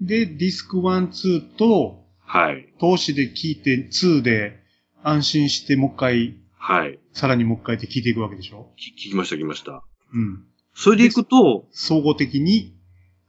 [0.00, 2.72] で、ディスク1、2と、はい。
[2.80, 4.58] 投資で聞いて、2で
[5.02, 6.98] 安心してもう一回、はい。
[7.12, 8.72] さらにもう一回って聞いていくわけでしょ？
[8.76, 9.84] き聞きました、聞きました。
[10.12, 10.44] うん。
[10.74, 12.74] それでいくと、総合的に、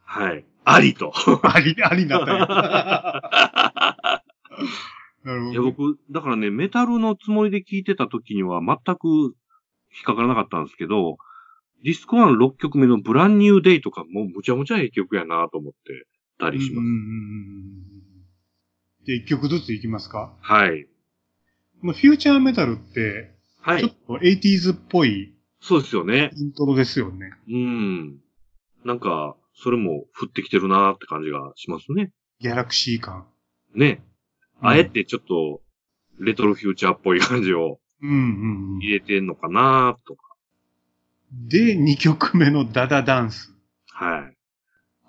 [0.04, 0.44] はい。
[0.66, 1.14] ありと。
[1.44, 2.48] あり、ありになったんや。
[5.24, 5.72] なるほいや、ど。
[5.72, 9.30] 僕、だからね、メタルのつもりで聞いてた時には全く引
[10.02, 11.18] っかからなかったんですけど、
[11.84, 15.78] ディスコ1 6曲目のブランニューデイとかもうむちゃむちゃいい曲やなと思って
[16.40, 16.88] たりします。
[19.06, 20.34] で、一曲ずついきますか？
[20.42, 20.88] はい。
[21.82, 23.82] まあフューチャーメタルって、はい。
[23.82, 26.32] ちょっと 80s っぽいそうですよね。
[26.36, 27.32] イントロですよね。
[27.50, 28.20] うん。
[28.86, 32.12] なんか、それも降ってきてるなって感じがしますね。
[32.40, 33.26] ギャラクシー感。
[33.74, 34.04] ね。
[34.62, 35.62] うんあえてちょっと、
[36.20, 38.80] レトロフューチャーっぽい感じをうんうんうん。
[38.80, 40.27] 入れてんのかなとか。
[41.32, 43.54] で、2曲目のダダダンス。
[43.90, 44.38] はい。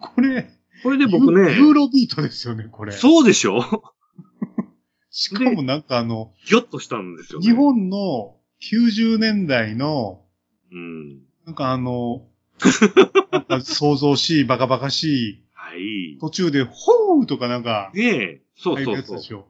[0.01, 0.51] これ、
[0.83, 2.93] これで僕ね、ユユーロビートですよね、これ。
[2.93, 3.63] そうでしょ？
[5.11, 7.47] しかもなんかあの、ギョッとしたんですよね。
[7.47, 10.25] 日本の90年代の、
[10.71, 11.21] うん。
[11.45, 12.29] なんかあの、
[13.33, 16.19] なんか想像しい、バカバカしい、はい。
[16.21, 19.45] 途中で、ホーとかなんか、ねえ、そうそうそう。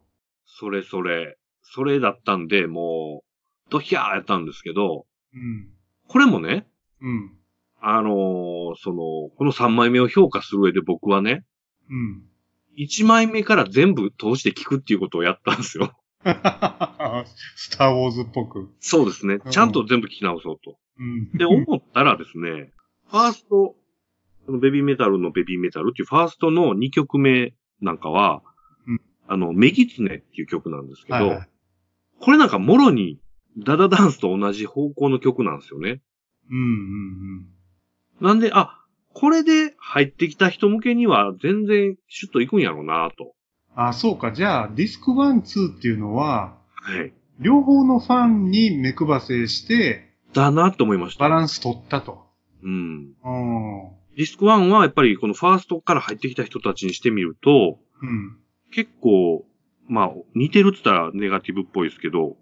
[0.47, 1.39] それそれ。
[1.63, 5.69] それだったんで、もう、ドヒャーやったんですけど、うん。
[6.09, 6.67] これもね、
[7.01, 7.33] うん。
[7.81, 11.45] あのーその、この3枚目を評価する上で僕はね、
[11.89, 12.23] うん。
[12.77, 15.93] 1枚目から全部通して聞くっていうことをやったんですよ。
[16.25, 18.71] スターウォーズっぽく。
[18.81, 19.49] そうですねう。
[19.49, 20.79] んちゃんと全部聞き直そうと。
[20.99, 21.31] うん。
[21.33, 22.73] で、思ったらですね、
[23.11, 23.77] ファースト、
[24.47, 28.43] このベビーメタルのベビーメタルっていうファーストの2曲目なんかは、
[28.87, 31.49] うんあの、メギツネっていう曲なんですけど、はいはい
[32.21, 33.21] これなんかもろに
[33.65, 36.01] ダダダンスと同じ方向の曲なんですよね。
[36.51, 37.47] うんうん
[38.21, 38.79] なんで、あ、
[39.15, 43.35] これで入ってきた人向けには全然シュッといくんやろうなと。
[43.77, 43.87] うん。
[43.89, 44.33] あ、そうか。
[44.33, 47.13] じゃあ、ディスク1、2っていうのは、はい。
[47.39, 51.29] 両方のファンに目配せして、だなって思いました。
[51.29, 52.27] バランス取ったと。
[52.63, 52.71] うん。
[52.71, 53.91] うん。
[54.17, 58.37] ディスク1はやっぱりこのファーストから入ってきた人たちにしてみると、うん。
[58.73, 59.45] 結構、
[59.87, 62.37] まあ、似てるって言ったらネガティブっぽいですけど、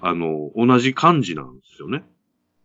[0.00, 2.04] あの、同じ感じなんですよね。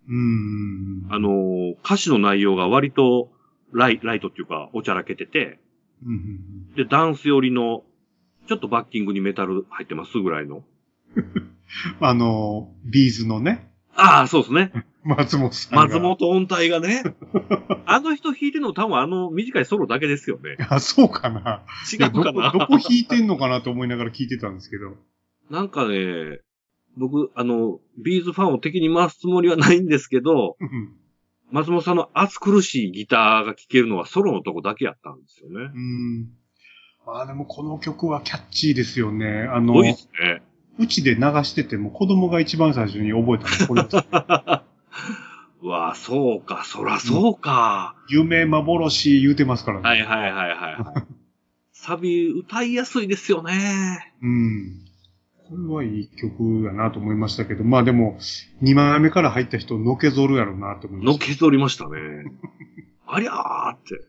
[0.08, 1.08] うん。
[1.10, 3.32] あの、歌詞の内容が割と
[3.72, 5.60] ライライトっていうか、おちゃらけてて、
[6.06, 7.84] うんうんで、ダンス寄りの、
[8.48, 10.64] ちょっとバッキングにメタル入ってますぐらいの。
[11.16, 11.52] うん、
[12.02, 14.72] あの、ビーズのね、ああ、そうですね。
[15.04, 15.86] 松本さんが。
[15.86, 17.04] 松本音体がね。
[17.86, 20.58] あの人弾いてるの多分あの短いソロだけですよね。
[20.70, 21.64] あ、そうかな。
[21.92, 24.96] 違うかなどこ弾いてんのかなと思いながら聞いてたんですけど。
[25.50, 26.40] なんかね、
[26.98, 30.94] 僕、あの、ビーズファンを敵に回すつもりはないんですけど、うん
[31.54, 35.70] 松本さんの熱苦しいギターが聴けるのはソロのとこだけやったんですよね。
[35.72, 36.30] うん。
[37.06, 39.48] まあでもこの曲はキャッチーですよね。
[39.54, 39.96] あのね。
[40.80, 43.98] うちで流してても子供が一番最初に覚えたのこれです。
[45.62, 47.96] うわあ、そうか、そらそうか。
[48.10, 49.88] 夢幻言うてますからね。
[49.88, 51.04] はいはいはいはい。
[51.72, 54.14] サビ歌いやすいですよね。
[54.24, 54.83] うん。
[55.54, 58.18] これはいい曲やなと思いましたけど、まあでも、
[58.64, 61.26] 2枚目から入った人、のけぞるやろうなと思いました。
[61.26, 61.92] のけぞりましたね。
[63.08, 64.02] ありゃーって。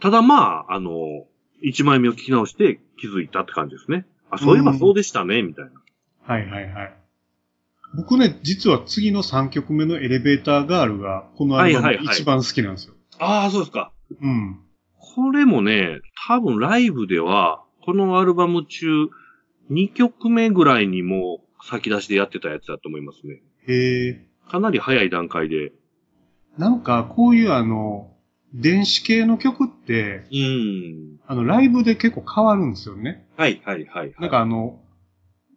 [0.00, 0.90] ただまあ、あの、
[1.64, 4.04] 1枚目を聞き直して気づいたって感じですね。
[4.30, 5.70] あ、そういえばそうでしたね、みたいな。
[6.26, 6.94] はいはいはい。
[7.96, 12.94] 僕ね、実は次の3曲目のエレベーターガールが、このアルバムはいはいはい一番好きなんですよ。
[13.20, 13.92] ああ、そうですか。
[14.20, 14.58] うん。
[14.98, 19.10] これもね、多分ライブでは、このアルバム中、
[19.70, 23.42] 2曲目ぐらいにもう先出しでやってたやつだと思いますね。
[23.66, 24.26] へえ。
[24.48, 25.72] かなり早い段階で。
[26.58, 28.12] なんか、こういうあの、
[28.52, 31.20] 電子系の曲って、うーん。
[31.26, 33.26] あの、ライブで結構変わるんですよね。
[33.36, 34.14] はいはいはい、はい。
[34.20, 34.80] なんかあの、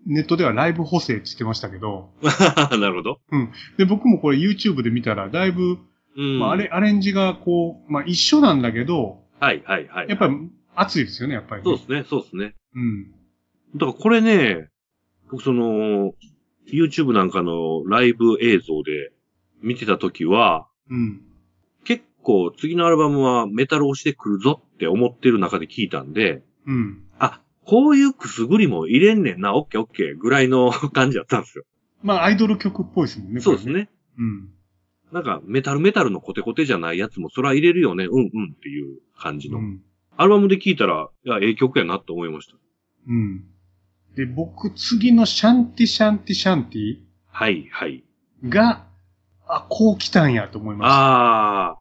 [0.08, 2.12] ネットではライブ補正って言ってましたけど、
[2.80, 3.20] なるほど。
[3.78, 5.80] で、僕もこれ YouTube で見たら、だいぶ、
[6.16, 6.40] うん。
[6.40, 10.10] まあ、あれ、アレンジがこう、まあ一緒なんだけど、はいはいはい。
[10.10, 11.66] やっぱり熱いですよね、やっぱり、ね。
[11.66, 12.56] そうですね、そうですね。
[12.74, 13.17] うん。
[13.78, 14.70] だからこれね、
[15.30, 16.14] 僕その、
[16.72, 19.12] YouTube なんかのライブ映像で
[19.62, 21.22] 見てた時は、うん。
[21.84, 27.04] 結構次のアルバムはメタル押してくるぞって思ってる中で聞いたんで、うん。
[27.20, 31.64] あ、こういうくすぐりも入れんねんな、オッケーオッケーぐらいの 感じだったんですよ。
[32.04, 33.40] まあ、アイドル曲っぽいですもんね。
[33.40, 33.90] そうですね。
[34.18, 34.50] うん。
[35.12, 39.60] なんかメタルメタルのコテコテじゃないやつもそれは入れるよね、うんうんっていう感じの。
[39.60, 39.82] うん。
[40.18, 42.58] アルバムで聞いたら、いや、ええ曲やなって思いました。
[43.08, 43.46] うん。
[44.18, 46.98] で、僕、次のシャンティシャンティシャンティ
[47.30, 48.04] はい、はい。
[48.44, 48.84] が、
[49.48, 50.96] あ、こう来たんやと思いました。
[50.96, 51.78] ああ、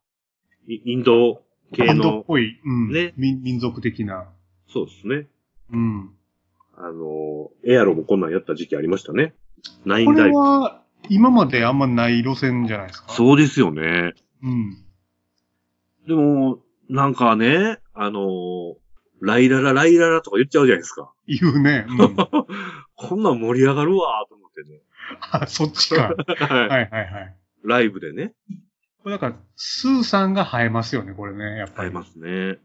[0.68, 2.92] イインド系インドっの、ぽい、うん。
[2.92, 4.29] ね民民族的な。
[4.68, 5.27] そうですね。
[5.72, 6.11] うん。
[6.77, 9.33] あの、エアロもこんなんやった時期ありましたね。
[9.87, 10.37] ナインダイブ。
[10.37, 13.12] は、今まであんまない路線じゃないですか？
[13.12, 13.16] う。
[13.16, 14.12] そうですよね。
[14.42, 14.77] うん。
[16.07, 16.59] でも、
[16.90, 18.77] なんかね、あの、
[19.20, 21.12] ライララライララとか言っちゃうじゃないですか。
[21.26, 21.87] 言うね。
[21.88, 22.16] うん。
[22.96, 24.81] こんなん盛り上がるわと思ってね。
[25.31, 26.14] あ、そっちか。
[26.16, 27.37] はいはいはいはい。
[27.64, 28.35] ライブでね、
[29.02, 31.90] これだから、スーさんが映えますよね、これね、やっぱり。
[31.90, 32.29] 会えますね。
[32.29, 32.59] うん。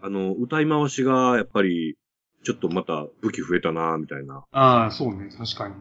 [0.00, 1.96] あの、歌い回しが、やっぱり、
[2.42, 5.74] ちょっとまた武器増えたなみたいなああ、そうね、確かに。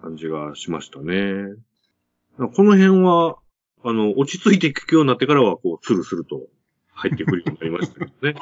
[0.00, 1.54] 感じがしましたね。
[2.38, 3.36] この辺は、
[3.84, 6.48] あの、落ち着いて聞くようになってからは、こう、スルスルと
[6.94, 8.40] 入ってくるようになりましたけどね。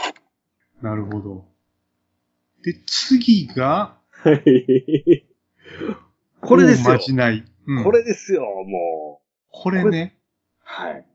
[0.82, 1.46] なるほど。
[2.62, 5.26] で、次が、はい。
[6.40, 6.98] これですよ。
[6.98, 7.44] じない。
[7.66, 7.84] うん。
[7.84, 9.26] これですよ、もう。
[9.50, 10.18] これね。
[10.62, 11.06] はい。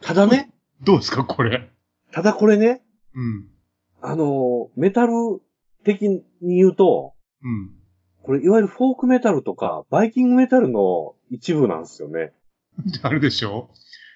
[0.00, 1.70] ただね、どうですか、これ。
[2.12, 2.82] ただこれね、
[3.14, 3.48] うん。
[4.00, 5.12] あの、メタル
[5.84, 7.74] 的に言うと、うん。
[8.22, 12.32] これ、いわゆるフォークメタルとか、バイキングメタルの一部なんですよね。
[12.78, 13.70] であれでしょ？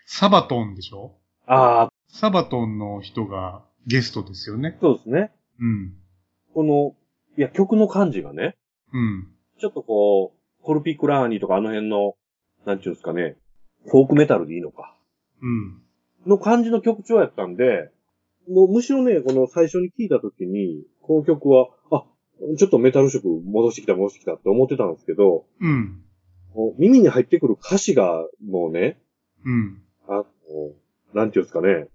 [0.07, 1.19] サバトンでしょ？
[1.47, 4.77] ああ、サバトンの人がゲストですよね。
[4.81, 5.33] そうですね。
[5.61, 5.95] うん。
[6.55, 6.95] この、
[7.37, 8.57] いや、曲の感じがね、
[8.93, 9.29] うん。
[9.59, 12.15] ちょっとこう、コルピクラーニとかあの辺の、
[12.67, 13.37] なんていうんですかね、
[13.87, 14.97] フォークメタルでいいのか、
[15.41, 15.83] うん。
[16.27, 17.91] の感じの曲調やったんで、
[18.49, 22.05] もうむしろね、この最初に聴いた時に、この曲は、あ、
[22.59, 26.03] ちょっとメタル色戻してきた戻してきたって思ってたんですけど、うん。
[26.79, 29.01] 耳に入ってくる歌詞がもうね、
[29.45, 29.83] うん。
[30.09, 30.25] あの、
[31.15, 31.89] なんていうんですかね、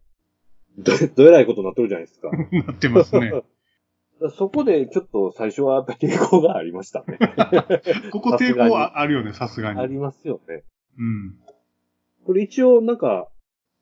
[0.77, 2.29] ど、 どえらいことになってるじゃないですか。
[2.51, 3.31] なってますね。
[4.35, 7.19] そこでちょっと最初はやっぱ抵抗がありましたね。
[8.11, 9.79] ここ抵抗はあるよね、さすがに。
[9.79, 10.63] ありますよね。
[10.97, 11.37] うん。
[12.25, 13.29] これ一応なんか、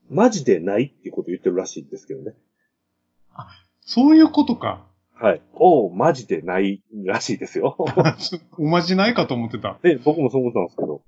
[0.09, 2.35] マジでないっていうこと言ってるらしいんですけどね。
[3.79, 4.85] そういうことか。
[5.13, 5.41] はい。
[5.53, 7.77] おう、マジでないらしいですよ。
[8.57, 9.79] おまじないかと思ってた。
[9.81, 11.01] で、僕もそう思ったんですけど。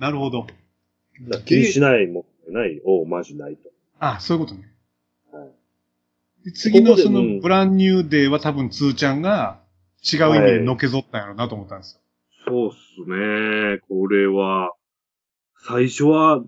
[0.00, 0.46] なるほど。
[1.44, 3.70] 気にしない、持ってない、おう、マジないと。
[4.00, 4.66] あ、そういうことね。
[6.54, 9.60] 次のそのブランニューデーは多分つーちゃんが
[10.02, 12.00] 違う意味でのけぞったんやろうなと思ったんですよ。
[12.46, 13.80] そうっすね。
[13.88, 14.72] これは、
[15.66, 16.42] 最初は、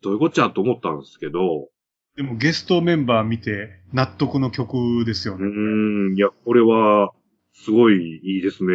[0.00, 1.68] どういうこっちゃと思ったんですけど、
[2.16, 5.44] でもゲストメンバー見て納得の曲ですようね。
[5.44, 7.12] ーん、いや、これは、
[7.52, 8.72] すごいいいですね。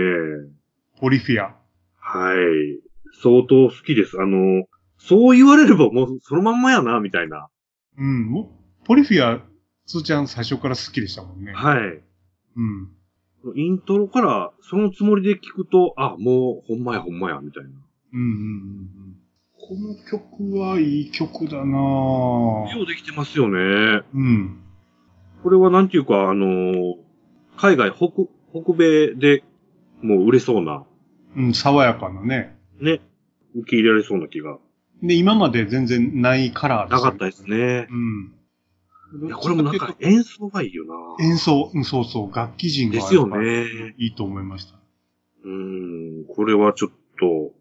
[0.99, 1.56] ポリフィア。
[1.97, 2.79] はい。
[3.21, 4.17] 相当好きです。
[4.21, 4.65] あの、
[4.97, 7.49] そう言われればもうそのまんまやな、みたいな。
[7.97, 8.47] うん。
[8.83, 9.41] もポリフィア、
[9.85, 11.53] つーちゃん最初から好きでしたもんね。
[11.53, 12.01] はい。
[12.55, 12.89] うん。
[13.55, 17.69] イントロからそのつもりで聞くと、あ、もうほんまやほんまや、みたいな。
[18.13, 19.17] うんうんうんうん。
[19.57, 21.67] この曲はいい曲だなぁ。
[22.77, 24.03] ようできてますよね。
[24.13, 24.59] うん。
[25.41, 26.95] これはなんていうか、あの、
[27.57, 29.43] 海外、北、北米で
[30.01, 30.85] もう売れそうな、
[31.35, 32.57] うん、爽やかなね。
[32.79, 33.01] ね、
[33.55, 34.57] 受け入れられそうな気が
[35.01, 37.87] で、今まで全然ないカラーなかったですね。
[37.89, 38.33] うん。
[39.13, 41.26] いや、これもなんか演奏がいいよな。
[41.26, 43.93] 演奏、うん、そうそう、楽器陣がですよね。
[43.97, 44.80] いいと思いました。
[45.43, 47.54] うーん、これはちょっと、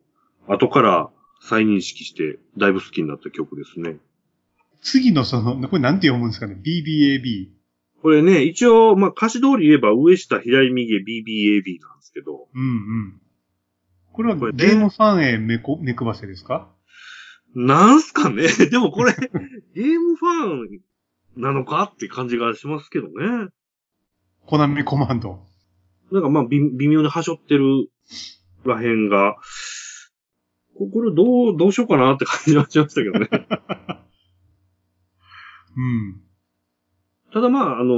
[0.49, 1.11] 後から
[1.41, 3.97] 再認識して、だいぶ好きになった曲ですね。
[4.83, 7.49] 次のその、これなんて読むんですかね ?BBAB。
[8.01, 12.67] これね、一応、まあ、歌詞通り言えば、上下左右 BBAB なんですけど、うんう
[13.11, 13.21] ん。
[14.13, 16.69] これはこれねゲームファンへめこ、めくばせですか？
[17.55, 18.49] なんすかね？
[18.71, 19.15] でもこれ、
[19.75, 20.81] ゲームファン
[21.37, 23.49] なのかって感じがしますけどね。
[24.47, 25.41] コナミコマンド。
[26.11, 27.89] なんかまあ、微微妙にはしょってる
[28.65, 29.37] らへんが、
[30.77, 33.29] ここれどう、どうしようかなって感じはしましたけどね。
[35.77, 36.23] うん。
[37.33, 37.95] ただまあ、あの、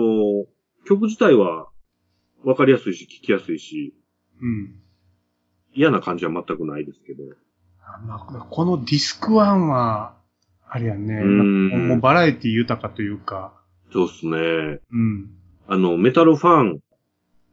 [0.84, 1.68] 曲自体は
[2.44, 3.94] わかりやすいし、聴きやすいし、
[4.40, 4.80] うん。
[5.72, 7.24] 嫌な感じは全くないですけど。
[7.80, 8.18] あまあ、
[8.48, 10.16] このディスクワンは、
[10.68, 13.52] あれやね、うんもうバラエティ豊かというか、
[13.92, 14.80] そうっすね。
[14.90, 15.30] うん。
[15.68, 16.80] あの、メタルファン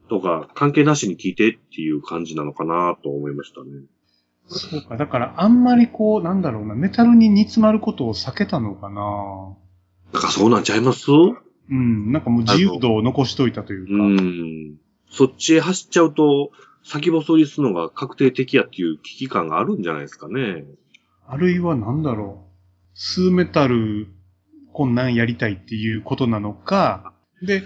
[0.09, 3.85] とか関係なしに聴いてっていう感じなのかなと思いましたね。
[4.47, 9.55] そうか、だからあんまりこう、なんだろうな、メタルに煮詰まることを避けたのかな
[10.13, 11.09] なんかそうなんちゃいます？
[11.11, 13.93] うん、なんかもう自由度を残しといたというか。
[13.93, 14.77] うん。
[15.09, 16.51] そっちへ走っちゃうと、
[16.83, 20.65] 先細りするのが確定的やっていう危機感があるんじゃないですかね。
[21.27, 22.50] あるいはなんだろう。
[22.93, 24.07] スーメタル、
[24.73, 27.63] こんなんやりたいっていうことなのか、で、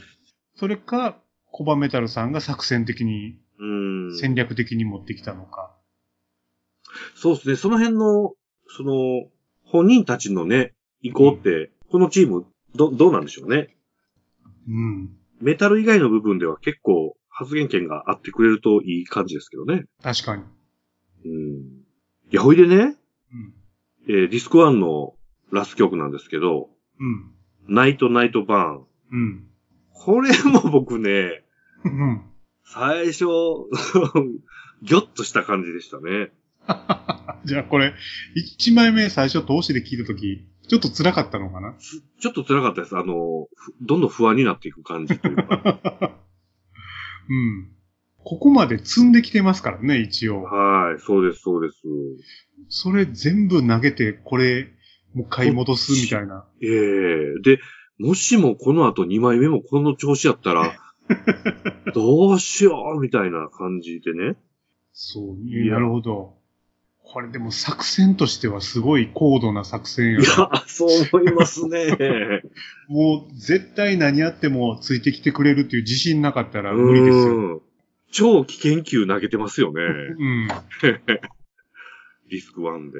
[0.56, 1.22] それか、
[1.52, 4.08] コバメタルさんが作戦的にうん。
[4.10, 4.18] ん。
[4.18, 5.76] 戦略的に持ってきたのか。
[7.16, 7.56] そうですね。
[7.56, 8.34] その辺の、
[8.68, 9.30] その、
[9.64, 12.46] 本人たちのね、意向って、このチーム、
[12.76, 13.76] ど、どうなんでしょうね？
[14.68, 15.18] うん。
[15.40, 19.86] メタル以外の部分では結構発言権があってくれるといい感じですけどね。
[20.02, 20.44] 確かに。
[21.26, 21.32] うん。
[22.32, 22.98] いや、ほいでね、うん。
[24.08, 25.14] えーディスクワンの
[25.52, 27.32] ラスト曲なんですけど、うん。
[27.68, 28.86] ナイトナイトバーン。
[29.12, 29.48] うん。
[29.94, 31.44] これも僕ね、
[31.84, 32.22] うん。
[32.64, 33.26] 最初、
[34.84, 36.32] ギョッとした感じでしたね。
[37.46, 37.94] じゃあこれ、
[38.60, 41.76] 1枚目最初通しで聞いたとき、ちょっと辛かったのかな？
[41.78, 42.98] つちょっと辛かったです。
[42.98, 46.20] あの、ふどんどん不安になっていく感じというか。
[47.30, 47.75] うん。
[48.26, 50.42] ここまで積んできてますからね、一応。
[50.42, 51.78] はい、そうです、そうです。
[52.70, 54.68] それ全部投げて、これ、
[55.14, 56.44] もう一回戻すみたいな。
[56.60, 57.60] ええで、
[58.00, 60.76] もしもこの後2枚目もこの調子やったら、
[61.94, 64.38] どうしようみたいな感じでね。
[64.92, 66.34] そう、なるほど。
[67.04, 71.96] これでも作戦としてはすごい高度な作戦やいや、そう思いますね。
[72.90, 77.62] もう絶対何やってもついてきてくれるっていう自信なかったら無理ですよ。
[78.20, 79.82] うん超危険球投げてますよね。
[79.84, 80.48] うん。
[82.32, 82.98] リスクワンで。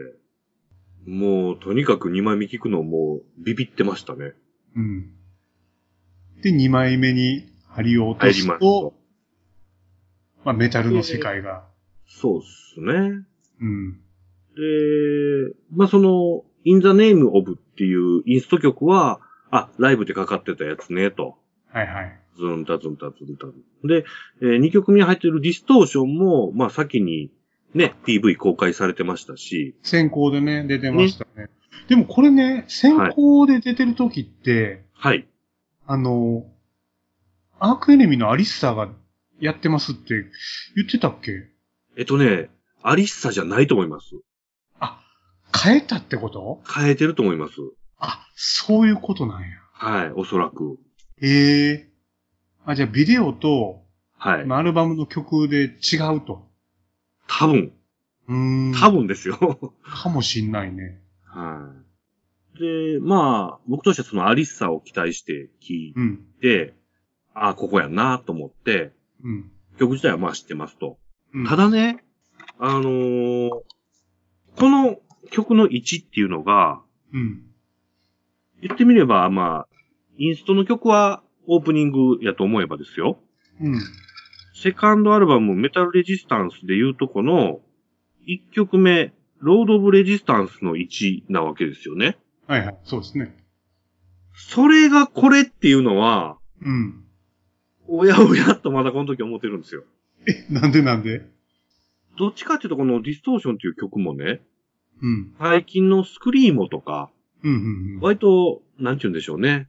[1.06, 4.34] もう、とにかく2枚目聞くのもうビビってましたね。
[4.76, 5.14] うん。
[6.42, 8.94] で、2枚目に針を落とすと、。
[10.44, 11.66] まあ、メタルの世界が。
[12.08, 13.26] そうっすね。
[13.62, 13.94] うん。
[13.94, 21.38] で、まあ、その、In the Name of っていうインスト曲は、あ、ライブでかかってたやつね、と。
[21.70, 22.20] はいはい。
[22.38, 23.88] ズンタズンタズンタズン。
[23.88, 24.06] で、
[24.42, 27.32] え2曲目に入ってるディストーションも、まあ、先に
[27.74, 31.50] ね、PV 公開されてましたし、先行でね、出てましたね。
[31.88, 35.28] でもこれね、先行で出てる時って、はい。
[35.86, 36.46] あの、
[37.60, 38.90] アークエネミーのアリッサが
[39.40, 40.26] やってますって
[40.76, 41.50] 言ってたっけ？
[41.98, 42.50] えっとね、
[42.82, 44.16] アリッサじゃないと思います。
[44.80, 45.00] あ、
[45.64, 46.62] 変えたってこと？
[46.68, 47.54] 変えてると思います。
[47.98, 49.48] あ、そういうことなんや。
[49.74, 50.78] はい、おそらく。
[51.22, 51.90] へえ。
[52.66, 53.84] あ、じゃあビデオと、
[54.18, 54.46] はい。
[54.46, 56.48] まあアルバムの曲で違うと。
[57.28, 57.74] 多分、
[58.28, 58.74] うーん。
[58.80, 59.38] 多分ですよ。
[59.84, 61.02] かもしんないね。
[61.26, 61.74] は
[62.56, 62.60] い。
[62.60, 66.26] で、まあ、僕としてはそのアリッサを期待して聞いうん。
[66.42, 66.76] て、
[67.34, 68.94] ああ、ここやなと思って、
[69.24, 69.52] うん。
[69.78, 70.98] 曲自体はまあ知ってますと。
[71.34, 72.04] うん、ただね、
[72.60, 73.50] あのー
[74.58, 75.02] この
[75.32, 77.44] 曲の位置っていうのが、うん。
[78.62, 79.68] 言ってみれば、まあ、
[80.18, 83.20] インストの曲はオープニングやと思えばですよ。
[83.62, 83.80] うん。
[84.54, 87.62] セカンドアルバムメタルレジスタンスで言うとこの、
[88.28, 92.18] 1曲目、ロード・オブ・レジスタンスの1なわけですよね。
[92.48, 92.78] はいはい。
[92.84, 93.36] そうですね。
[94.34, 97.04] それがこれっていうのは、うん。
[97.88, 99.84] おやおやっとまだこの時思ってるんですよ。
[100.28, 101.22] え、なんでなんで？
[102.18, 104.42] どっちかっていうとこの Distortion っていう曲もね、
[105.02, 105.36] うん。
[105.38, 107.12] 最近のスクリーモとか、
[107.44, 108.00] うんうんうん。
[108.02, 109.68] 割と、なんて言うんでしょうね。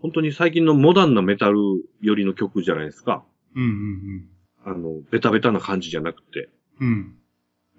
[0.00, 1.58] 本当に最近のモダンなメタル
[2.00, 3.24] 寄りの曲じゃないですか。
[3.54, 4.28] うんうん
[4.64, 6.50] あの、ベタベタな感じじゃなくて。
[6.80, 6.88] うん。
[6.88, 7.14] うん。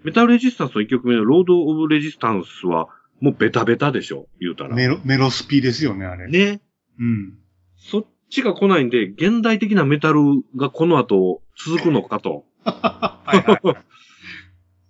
[0.04, 2.88] Metal Resistance の1曲目の Road of Resistance は、
[3.20, 4.76] もうベタベタでしょ、言うたら。
[4.76, 6.30] メロ、メロスピですよね、あれ。。
[6.30, 6.61] ね。
[6.99, 7.38] うん。
[7.78, 10.22] そっちが来ないんで、現代的なメタル
[10.55, 12.45] がこの後続くのかと。
[12.63, 13.76] はいはい。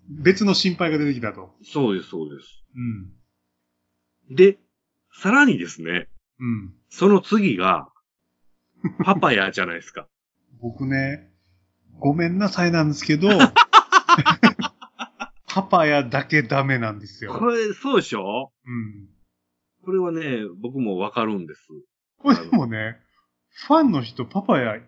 [0.09, 1.55] 別の心配が出てきたと。
[1.63, 2.63] そうです、そうです。
[4.29, 4.35] うん。
[4.35, 4.59] で、
[5.11, 6.07] さらにですね、
[6.39, 6.73] うん。
[6.89, 7.89] その次が、
[9.03, 10.07] パパヤじゃないですか。
[10.61, 11.29] 僕ね、
[11.99, 13.29] ごめんなさいなんですけど、
[15.47, 17.33] パパヤだけダメなんですよ。
[17.33, 18.51] これ、そうでしょ？
[18.65, 19.09] うん。
[19.83, 21.67] これはね、僕もわかるんです。
[22.17, 22.97] これでもね、
[23.67, 24.79] ファンの人パパヤ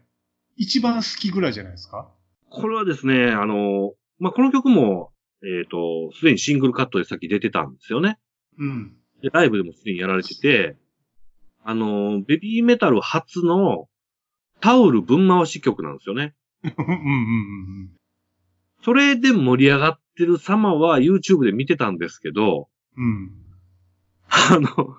[0.56, 2.10] 一番好きぐらいじゃないですか？
[2.50, 5.12] これはですね、あの、まあ、この曲も、
[5.44, 8.20] えっ、と、すでにシングルカットでさっき出てたんですよね。
[8.60, 8.96] うん。
[9.24, 10.78] で、ライブでもすでにやられてて、
[11.64, 13.88] あの、ベビーメタル初の
[14.60, 16.36] タオル分回し曲なんですよね。
[16.64, 17.92] うんうんうん
[18.84, 23.32] それで盛り上がってる様は YouTube で見てたんですけど、うん。
[24.28, 24.96] あの、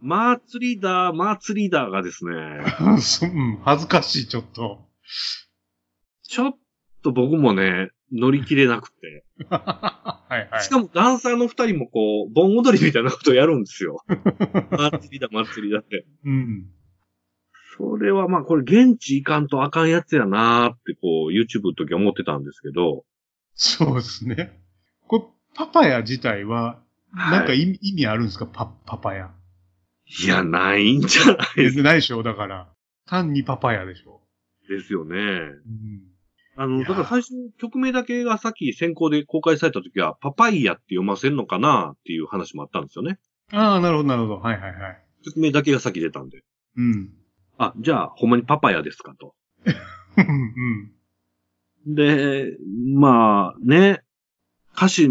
[0.00, 2.32] 祭りだ、祭りだがですね、
[2.80, 4.86] う恥ずかしい、ちょっと。
[6.22, 6.58] ちょっ
[7.02, 9.24] と僕もね、乗り切れなくて。
[9.50, 10.62] はいはい。
[10.62, 14.02] しかもダンサーの二人もこう、盆踊りみたいなことをやるんですよ。
[14.70, 16.06] 祭りだ、祭りだって。
[16.24, 16.66] うん。
[17.76, 23.04] それはまあこれ現地行かんとあかんやつやなーってこう YouTube の時は思ってたんですけど、
[23.54, 24.60] そうですね。
[25.06, 26.82] これ、パパヤ自体は、
[27.14, 28.46] なんかはい意味,、あるんですか？
[28.46, 29.30] パ、パパヤ。
[30.24, 32.22] いや、ないんじゃないですないでしょ？
[32.22, 32.68] だから。
[33.06, 34.22] 単にパパヤでしょ？
[34.68, 35.14] ですよね。
[35.16, 36.02] うん。
[36.60, 43.20] あの、だから最初、曲名だけがさっき先行で公開された時は、パパイヤって読ませんのかなっていう話もあったんですよね。
[43.52, 44.40] ああ、なるほど、なるほど。
[44.40, 45.04] はいはいはい。
[45.24, 46.42] 曲名だけが先出たんで。
[46.76, 47.10] うん。
[47.58, 49.36] あ、じゃあ、ほんまにパパイヤですかと。
[50.16, 50.92] うん
[51.86, 51.94] うん。
[51.94, 52.56] で、
[52.92, 54.02] まあ、ね、
[54.76, 55.08] 歌詞、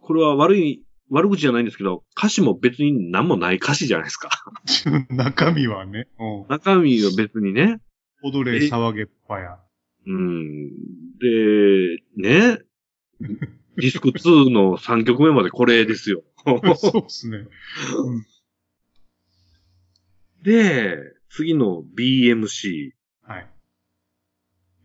[0.00, 4.28] これは悪い、悪口じゃないんですけど、歌詞も別に何もない歌詞じゃないですか。
[5.10, 6.08] 中身はね。
[6.18, 6.46] うん。
[6.48, 7.78] 中身は別にね。
[8.24, 9.58] 踊れ、騒げっぱや。
[10.06, 10.68] うん。
[11.18, 12.58] で、ね、
[13.76, 16.22] ディスク2の3曲目までこれですよ。
[16.76, 17.46] そうですね。
[20.42, 20.98] で、
[21.30, 22.90] 次の BMC。
[23.22, 23.50] はい。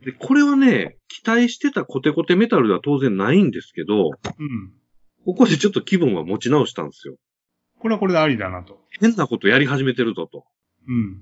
[0.05, 4.73] で、これはね、期待してたコテコテメタルでは当然ないんですけど、うん。
[5.25, 7.17] ここでちょっと気分は持ち直したんですよ。
[7.79, 8.79] これはこれでありだなと。
[8.99, 10.45] 変なことやり始めてるぞと。
[10.87, 11.21] うん。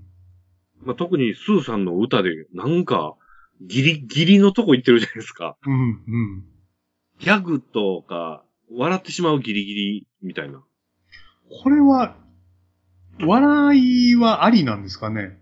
[0.82, 3.16] まあ、特にスーさんの歌で、なんか、
[3.62, 5.58] ギリギリのとこ行ってるじゃないですか。
[5.66, 6.46] うん、うん。
[7.20, 10.62] ギャグとか、笑ってしまうギリギリみたいな。
[11.64, 12.16] これは、
[13.20, 15.40] 笑いはありなんですかね？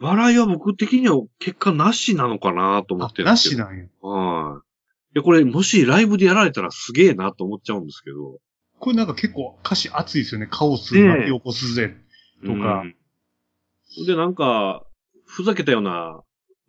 [0.00, 3.24] 笑いは僕的には結果なしなのかなと思あって、る。
[3.26, 3.84] なしなんや。
[4.00, 5.16] はい。
[5.16, 8.40] いや、これもしライブでやられたらすげえなと思っちゃうんですけど。
[8.80, 10.48] これなんか結構歌詞熱いですよね。
[10.50, 11.94] カオス巻き起こすぜ。
[12.44, 14.06] とかうん。
[14.06, 14.84] で、なんか、
[15.24, 16.20] ふざけたような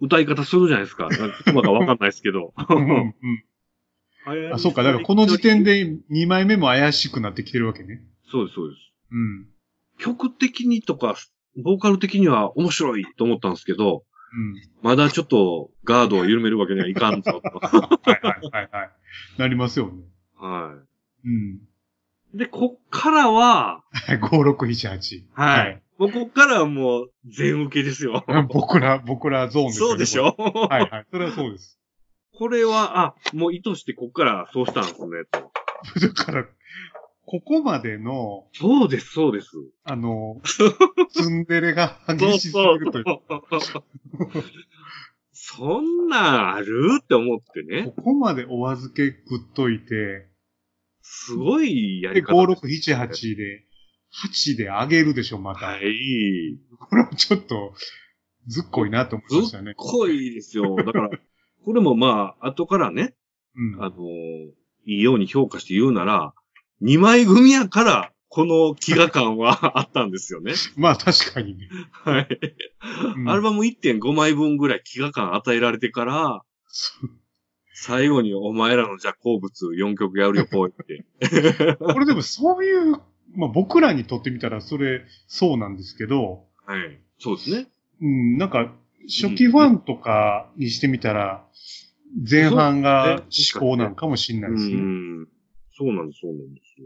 [0.05, 1.07] 歌い方するじゃないですか。
[1.09, 2.53] なんか言葉がわかんないですけど。
[2.69, 3.15] うんうん
[4.53, 4.81] あ、そうか。
[4.81, 5.63] だからこの時点。
[5.63, 8.01] で2枚目も怪しくなってきてるわけね。
[8.31, 8.79] そうです、そうです。
[9.11, 9.47] うん。
[9.99, 11.15] 曲的にとか、
[11.63, 14.03] ボーカル的には面白いと思ったんですけど、
[14.33, 14.61] うん。
[14.81, 17.59] まだちょっとガードを緩めるわけにはいかんぞと。
[17.59, 18.89] はいはいはいはい。
[19.37, 20.03] なりますよね。
[20.37, 20.73] は
[21.23, 21.59] うん。
[22.33, 22.37] い。
[22.37, 25.23] で、こっからは、はい、5678。
[25.33, 25.81] はい。
[25.97, 28.23] もうこっからはもう全受けですよ。
[28.27, 28.43] はい。
[28.51, 29.89] 僕ら、僕らゾーンですよね。
[29.89, 30.35] そうでしょ？
[30.69, 31.05] はいはい。
[31.11, 31.79] それはそうです。
[32.37, 35.51] これは、あ、もう意図してこっからそうしたんですね、と。
[36.01, 36.45] だから、
[37.25, 39.51] ここまでの、そうです、そうです。
[39.85, 40.41] あの、
[41.15, 43.05] ツンデレが激しすぎるという。
[45.31, 47.93] そんなんあるって思ってね。
[47.95, 50.27] ここまでお預け食っといて、
[51.01, 52.61] すごいやで、り方です。
[52.65, 53.64] 5678で、
[54.23, 55.67] 8で上げるでしょ、また。
[55.67, 56.57] はい。
[56.79, 57.73] これはちょっと、
[58.47, 59.73] ずっこいなと思いましたね。
[59.75, 60.75] 濃いですよ。
[60.75, 61.09] だから、
[61.63, 63.15] これもまあ、後からね、
[63.55, 63.83] うん。
[63.83, 63.95] あの
[64.85, 66.33] いいように評価して言うなら、
[66.81, 70.53] 二枚組やから、この飢餓感は あったんですよね。
[70.75, 71.69] まあ確かにね。
[71.91, 72.27] はい。
[73.15, 76.43] うんアルバム1.5枚分ぐらい飢餓感与えられてから、
[77.73, 81.75] 最後にお前らのじゃあ好物4曲やるよ、こう言って。
[81.79, 83.01] これでもそういう、
[83.35, 86.99] まあ僕らにとってみたらそれ、そうなんですけど、はい。
[87.19, 87.67] そうですね。
[88.01, 88.73] うん、なんか、
[89.07, 91.45] 初期ファンとかにしてみたら、
[92.29, 93.23] 前半が
[93.53, 94.77] 思考なんかもしんなういですね。
[94.77, 95.27] ん。
[95.77, 96.81] そうなんです、そうなんです。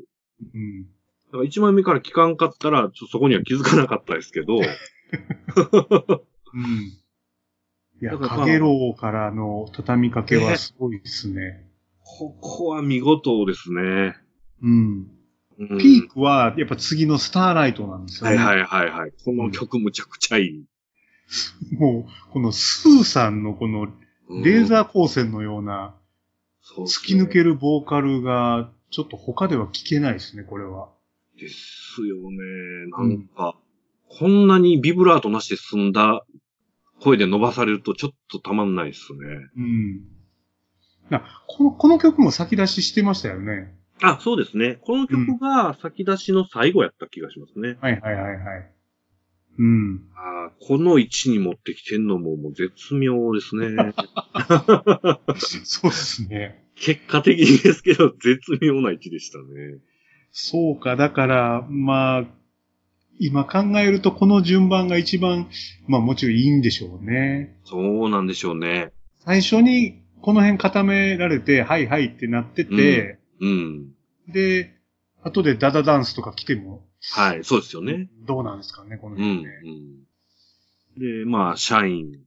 [0.54, 0.84] うん。
[0.84, 0.88] だ
[1.32, 4.60] から1枚目から聞かんかったら、ちょっとそこには気づかなかったですけど、
[6.54, 7.00] うん。
[8.02, 11.66] いや、かげろうからの畳みかけはすごいですね。
[12.02, 14.16] ここは見事ですね。
[14.62, 15.08] うん。
[15.60, 18.38] うんピークは、やっぱ次のスターライトなんですよね。
[18.38, 19.12] はいはいはいはい。
[19.26, 20.66] この曲むちゃくちゃいい。
[21.78, 23.88] もう、このスーさんのこの
[24.44, 30.90] レーザー光線のようなー突き抜けるボーカルが、ちょっと他では聞けないですね、これは。
[31.38, 32.38] ですよね。
[32.92, 33.56] なんか、
[34.08, 36.26] こんなにビブラートなしで済んだ
[37.02, 39.20] 声で伸ばされるとちょっとたまんないですね。
[39.58, 40.02] うん。
[41.10, 43.74] なこの、この曲も先出ししてましたよね。
[44.02, 44.78] あ、そうですね。
[44.82, 47.78] この曲が先出しの最後やった気がしますね。
[47.82, 48.72] はいはいはいはい。
[49.58, 50.02] うん。
[50.16, 53.94] あーこの位置に持ってきてんのももう絶妙ですね。
[55.64, 56.66] そうですね。
[56.76, 59.80] 結果的にですけど、絶妙な位置でしたね。
[60.32, 62.26] そうか、だから、まあ、
[63.20, 65.50] 今考えるとこの順番が一番、
[65.88, 67.58] まあもちろんいいんでしょうね。
[67.66, 68.94] そうなんでしょうね。
[69.26, 73.92] 最初にこの辺固められて、はいはいってなってて、うん。
[74.28, 74.76] で、
[75.24, 78.10] 後でダダダンスとか来ても、はい、そうですよね。
[78.26, 79.22] どうなんですかね、このうん。
[79.22, 79.52] 辺ね。
[80.98, 82.20] うん、で、まあ、シャイン、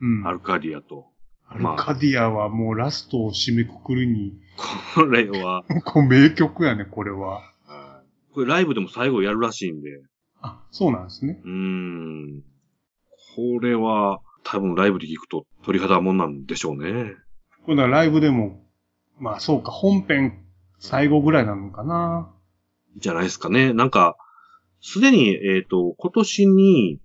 [0.00, 0.26] うん。
[0.26, 1.06] アルカディアと。
[1.48, 4.32] アルカディアはもうラストを締めくくるに、
[4.94, 7.42] これは、 こう名曲やね、これは。
[8.32, 10.02] これライブでも最後やるらしいんで。
[10.40, 11.40] あ、そうなんですね。
[11.44, 12.42] うーん。
[13.36, 17.14] これは、多分ライブで聞くと鳥肌もんなんでしょうね。
[17.64, 18.62] 今度はライブでも、
[19.18, 20.43] まあそうか、本編
[20.84, 22.30] 最後ぐらいなのかな。
[22.98, 23.72] じゃないですかね。
[23.72, 24.18] なんか、
[24.82, 27.00] すでに、えっ、と、今年に、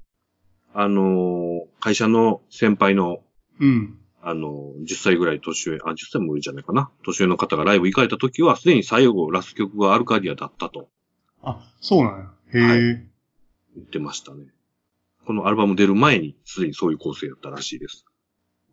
[0.73, 3.19] あのー会社の先輩の、
[3.61, 3.97] うん。
[4.21, 6.91] あの、10歳ぐらい年上、あ、10歳も上じゃないかな。
[7.05, 10.89] 年上の方がライブ行かれた時は、すでに最後、ラスト曲がアルカディアだったと
[11.41, 12.31] あ、そうなんや。
[12.53, 14.47] へえ、はい言ってましたね。
[15.25, 18.03] このアルバム出る前に、すでにそういう構成やったらしいです。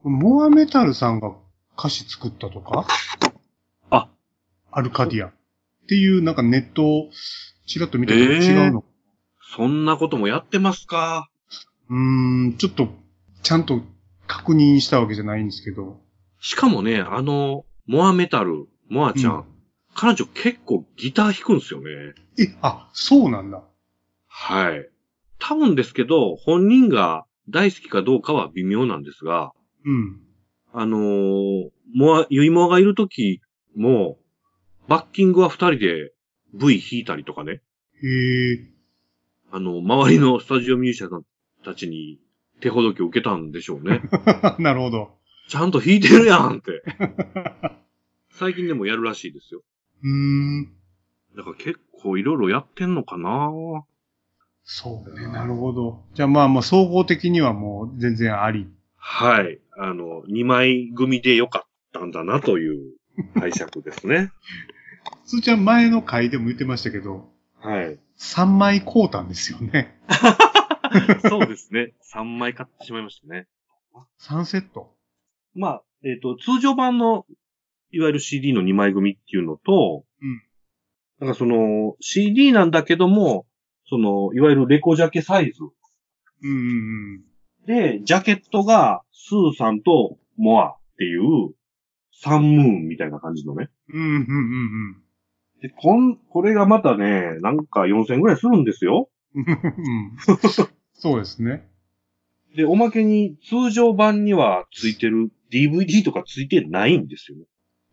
[0.03, 1.37] モアメタルさんが
[1.79, 2.81] 歌詞作ったとか？
[2.81, 2.87] あ、
[4.77, 5.29] アルカディア。
[5.29, 5.33] っ
[5.89, 7.11] ていう、なんかネットを
[7.67, 8.85] ちらっと見たけどえー違うの。
[9.57, 11.31] そんなこともやってますか？
[11.89, 12.89] うーん、ちょっと、
[13.43, 13.81] ちゃんと
[14.27, 16.01] 確認したわけじゃないんですけど。
[16.41, 19.45] しかもね、あの、モアメタル、モアちゃん、うん
[19.99, 21.87] 彼女結構ギター弾くんですよね。
[22.39, 23.63] え、あ、そうなんだ。
[24.27, 24.91] はい。
[25.39, 29.53] 多分ですけど、本人が大好きかどうかは微妙なんですが、
[29.87, 30.21] うん。
[30.75, 33.41] あのー、モア、ユイモアがいるとき
[33.75, 34.19] も、
[34.89, 36.13] バッキングは二人で
[36.55, 37.61] V 弾いたりとかね、
[38.03, 38.77] へえ。
[39.51, 41.23] あの、周りのスタジオミュージシャン
[41.65, 42.19] たちに
[42.61, 44.03] 手ほどきを受けたんでしょうね。
[44.59, 45.17] なるほど。
[45.49, 46.83] ちゃんと弾いてるやんって。
[48.31, 49.63] 最近でもやるらしいですよ。
[50.03, 50.65] うーん。
[51.37, 53.51] だから結構いろいろやってんのかな
[54.65, 56.05] そうね、なるほど。
[56.15, 58.67] じゃあまあもう総合的にはもう全然あり。
[58.97, 59.61] はい。
[59.79, 62.95] あの、二枚組でよかったんだなという
[63.39, 64.33] 解釈ですね。
[65.27, 67.29] つーちゃん前の回でも言ってましたけど、
[67.61, 67.99] はい。
[68.19, 69.99] 3枚買うたんですよね。
[71.29, 71.95] そうですね。
[72.01, 73.47] 三枚買ってしまいましたね。
[74.21, 74.95] 3セット。
[75.55, 77.27] まあ、えっ、と、通常版の、
[77.91, 80.43] いわゆる CD の2枚組っていうのと、うん。
[81.21, 83.47] なんかその、CD なんだけども、
[83.89, 85.63] その、いわゆるレコジャケサイズ
[86.43, 87.25] うんうんうん。
[87.67, 91.55] で、ジャケットが、スーさんとモアっていう、
[92.21, 93.71] サンムーンみたいな感じのね。
[93.93, 95.03] うんうんうん
[95.63, 99.09] で、こん、これがまたね、なんか4000円ぐらいするんですよ。
[99.35, 99.45] うん。
[99.45, 100.17] うん
[100.99, 101.69] そうですね。
[102.57, 107.45] で、おまけに通常版にはついてる DVD とかついてないんですよね。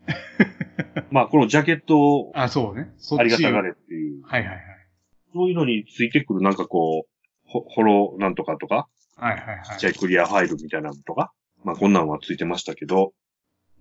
[1.11, 2.93] まあ、このジャケットをあ、そうね。
[2.97, 4.21] そっちありがたがれっていう。
[4.23, 4.61] はいはいはい。
[5.33, 7.09] そういうのについてくるなんかこう、
[7.45, 9.65] ホホロなんとかとか、はいはいはい。
[9.65, 13.13] ちっちゃいクリアファイルみたいなのとか、まあこんなんはついてましたけど、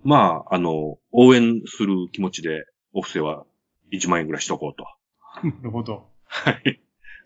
[0.04, 3.44] まあ、あの、応援する気持ちで、オフセは
[3.92, 4.84] 1万円ぐらいしとこうと。
[5.46, 6.08] なるほど。
[6.26, 6.80] はい。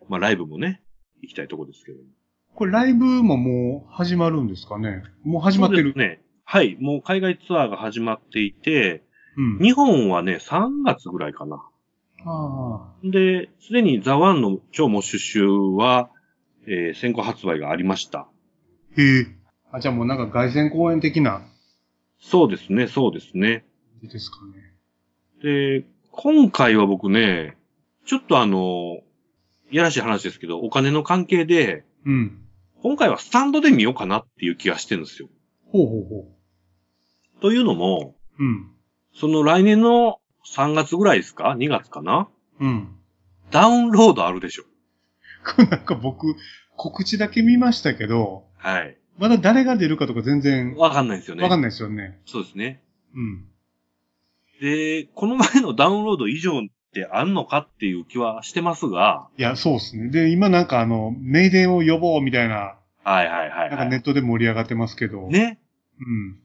[0.09, 0.83] まあライブもね、
[1.23, 1.99] 行きたいとこですけど。
[2.55, 5.03] これライブももう始まるんですかね？
[5.25, 5.95] もう始まってる。
[5.95, 6.23] ね。
[6.45, 6.77] はい。
[6.81, 9.03] もう海外ツアーが始まっていて、
[9.37, 9.59] うん。
[9.59, 11.63] 日本はね、3月ぐらいかな。
[12.25, 16.11] あで、すでにザワンの超モッシュ集は、
[16.67, 18.21] えー先行発売がありました。
[18.21, 18.29] あ。
[18.97, 19.27] へえ。
[19.71, 21.43] あ、じゃあもうなんか外線公演的な、
[22.19, 23.65] そうですね、そうですね。
[24.03, 24.75] ですかね。
[25.43, 27.57] で、今回は僕ね、
[28.05, 29.01] ちょっとあの、
[29.71, 32.43] やらしい話ですけど、お金の関係で、うん。
[32.83, 35.29] 今回はスタンドで見ようかなっていう気がしてるんですよ。
[35.73, 36.29] ほうほうほ
[37.41, 38.45] というのも、う。
[38.45, 38.71] うん。
[39.13, 40.21] その来年の
[40.55, 42.29] 3月ぐらいですか ?2 月かな？
[42.61, 42.97] うん。
[43.51, 44.65] ダウンロードあるでしょ。
[45.71, 46.35] なんか僕、
[46.77, 48.99] 告知だけ見ましたけど、はい。
[49.19, 51.43] まだ誰が出るかとか全然わかんないですよね。
[51.43, 52.21] わかんないですよね。
[52.27, 52.83] そうですね。
[53.15, 53.45] うん。
[54.61, 56.63] で、この前のダウンロード以上っ
[56.93, 60.11] てあんのかっていう気はしてますが、いや、そうですね。
[60.11, 63.89] で、今なんかあの、名電を呼ぼうみたいな、はいはいはい、なんかはい。
[63.91, 65.29] ネットで盛り上がってますけど。。
[65.29, 65.59] ね。
[66.01, 66.41] うん。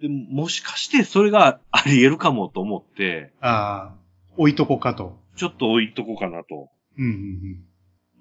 [0.00, 3.94] でももしかしてそれがあり得るかもと思って、ああ、
[4.36, 5.18] 置いとこかと。
[5.36, 6.70] ちょっと置いとこうかなと。
[6.98, 7.64] うんうん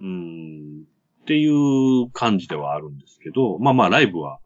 [0.01, 0.85] うーん。
[1.29, 4.39] っていう感じではあるんですけど、まあまあライブは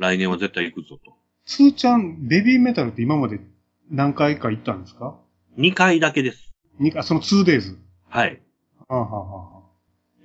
[0.00, 1.14] 来年は絶対行くぞと。
[1.46, 3.38] つーちゃん、ベビーメタルって今まで
[3.88, 5.16] 何回か行ったんですか
[5.58, 6.52] ？2回だけです。
[6.80, 7.76] にあ、その 2days。
[8.08, 8.42] はい。
[8.88, 9.62] あははは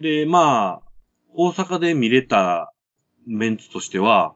[0.02, 0.90] で、まあ、
[1.36, 2.74] 大阪で見れた
[3.28, 4.34] メンツとしては、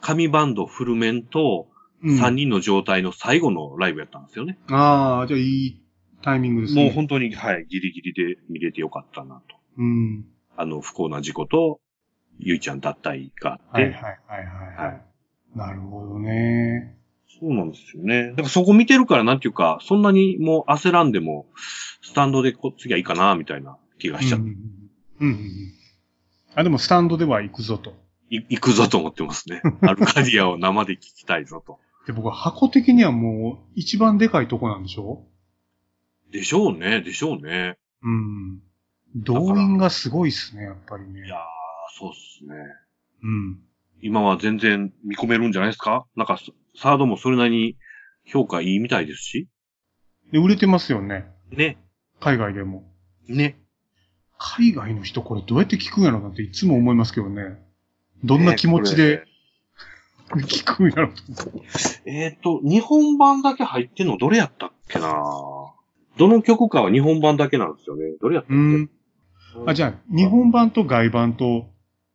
[0.00, 1.68] 神バンドフルメンと
[2.02, 4.58] うん3人の状態の最後のライブやったんですよね。
[4.70, 5.82] ああ、じゃあいい
[6.20, 6.82] タイミングですね。
[6.82, 9.56] もう本当に、はい、ギリギリで見れてよかったなと。
[9.78, 10.24] うん。
[10.60, 11.80] あの、不幸な事故と、
[12.38, 14.46] ゆいちゃん脱退があって、はいはいはい
[14.76, 14.86] はい。
[14.86, 15.02] はい
[15.56, 16.96] なるほどね。
[17.40, 18.30] そうなんですよね。
[18.30, 21.46] だからそこ見てるからなんていうか、そんなにもう焦らんでも、
[22.02, 24.56] スタンドでこ次はいいかな、みたいな気がしちゃって、うんうん
[25.20, 25.28] うん。
[25.28, 25.72] うんうんうん。
[26.54, 27.94] あ、でもスタンドでは行くぞと。
[28.30, 29.60] い行くぞと思ってますね。
[29.82, 31.80] アルカディアを生で聞きたいぞと。
[32.06, 35.26] で、僕は箱的にはもう一番でかいとこなんでしょ？
[36.30, 37.76] でしょうね、でしょうね。
[38.02, 38.62] うん。
[39.16, 41.26] 動員がすごいっすね、やっぱりね。
[41.26, 41.38] いやー、
[41.98, 42.54] そうっすね。
[43.22, 43.58] うん。
[44.02, 46.06] 今は全然見込めるんじゃないですか？
[46.16, 46.38] なんか、
[46.76, 47.76] サードもそれなりに
[48.24, 49.48] 評価いいみたいですし。
[50.32, 51.26] で、売れてますよね。
[51.50, 51.78] ね。
[52.20, 52.84] 海外でも。
[53.28, 53.58] ね。
[54.38, 57.58] 海外の人これどうやって聞くんやろなっていつも思いますけどね。
[58.24, 59.24] どんな気持ちで、
[60.30, 61.10] 聞くんやろ。
[62.06, 65.10] えっ、と、日本版だけ入ってんのどれやったっけな
[66.16, 68.12] どの曲かは日本版だけなんですよね。
[68.20, 68.90] どれやったっけ、うん。
[69.66, 71.70] あ、じゃあ、日本版と外版と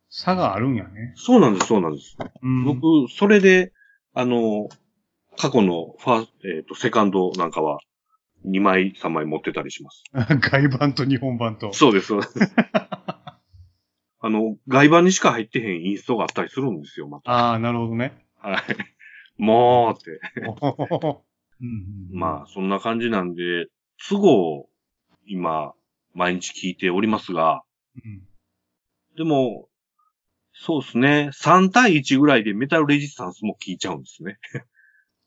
[0.09, 1.13] 差があるんやね。
[1.15, 2.17] そうなんです、そうなんです。
[2.41, 2.63] うん。
[2.65, 3.73] 僕、それで、
[4.13, 4.69] あの、
[5.37, 7.79] 過去のファースト、えっ、と、セカンドなんかは、
[8.45, 10.03] 2枚、3枚持ってたりします。
[10.13, 11.73] 外版と日本版と。
[11.73, 12.39] そうです、そうです。
[14.19, 17.31] あの、外版にしか入ってへんインストがあったりするんですよ、また。
[17.31, 18.25] ああ、なるほどね。
[18.39, 18.57] はい。
[19.37, 20.19] もうって。
[21.61, 23.67] うんまあ、そんな感じなんで、
[24.09, 24.69] 都合、
[25.25, 25.73] 今、
[26.15, 27.61] 毎日聞いておりますが、
[28.03, 28.23] うん
[29.17, 29.69] でも、
[30.51, 31.29] そうですね。
[31.33, 34.39] 3対1ぐらいでメタルレジスタンスも聞いちゃうんですね。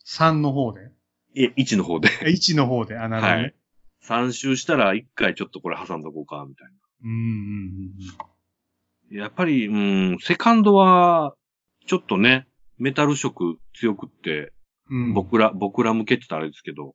[0.06, 0.90] 3の方で？
[1.34, 2.08] え、1の方で。
[2.08, 2.98] 1の方で？
[2.98, 3.42] あ、なるほどね。
[3.44, 3.54] はい。
[4.28, 6.66] 3周したら1回ちょっとこれ挟んどこうか、みたい
[7.04, 7.94] うんうん
[9.16, 9.22] な。
[9.22, 11.34] やっぱり、うん、セカンドは、
[11.86, 14.52] ちょっとね、メタル色強くって、
[14.90, 15.04] うん。
[15.04, 16.94] うん、僕ら、僕ら向けって言ったらあれですけど、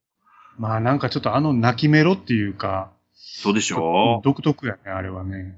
[0.60, 2.94] まあなんかちょっとあの泣きメロっていうか、
[3.26, 4.22] そうでしょ？
[4.24, 5.58] 独特やね、あれはね。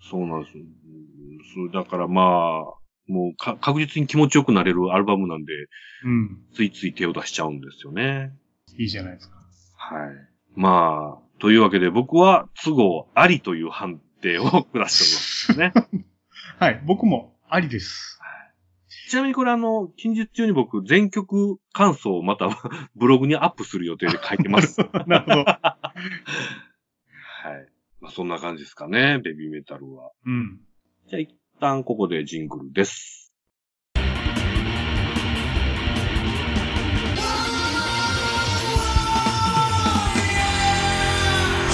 [0.00, 0.64] そうなんですよ。
[0.64, 0.72] うん
[1.54, 2.64] そうだからまあ、
[3.08, 5.52] もうか確実に気持ちよくなれるアルバムなんで、
[6.04, 6.38] うん。
[6.54, 8.32] ついつい手を出しちゃうんですよね。
[8.78, 9.36] いいじゃないですか。
[9.76, 10.14] はい。
[10.54, 16.04] まあ、というわけで僕は都合ありという判定を下しておりますね。
[16.58, 18.18] はい、僕もありです。
[19.10, 22.48] ちなみにこれあの、近日中に僕全曲感想をまた
[22.96, 24.78] ブログにアップする予定で書いてます。
[25.06, 25.44] なるほど。
[27.42, 27.66] はい。
[28.00, 30.12] まあそんな感じですかね、ベビーメタルは。
[30.24, 30.60] うん。
[31.08, 33.32] じゃあ一旦ここでジングルです。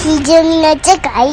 [0.01, 1.29] 基準の世界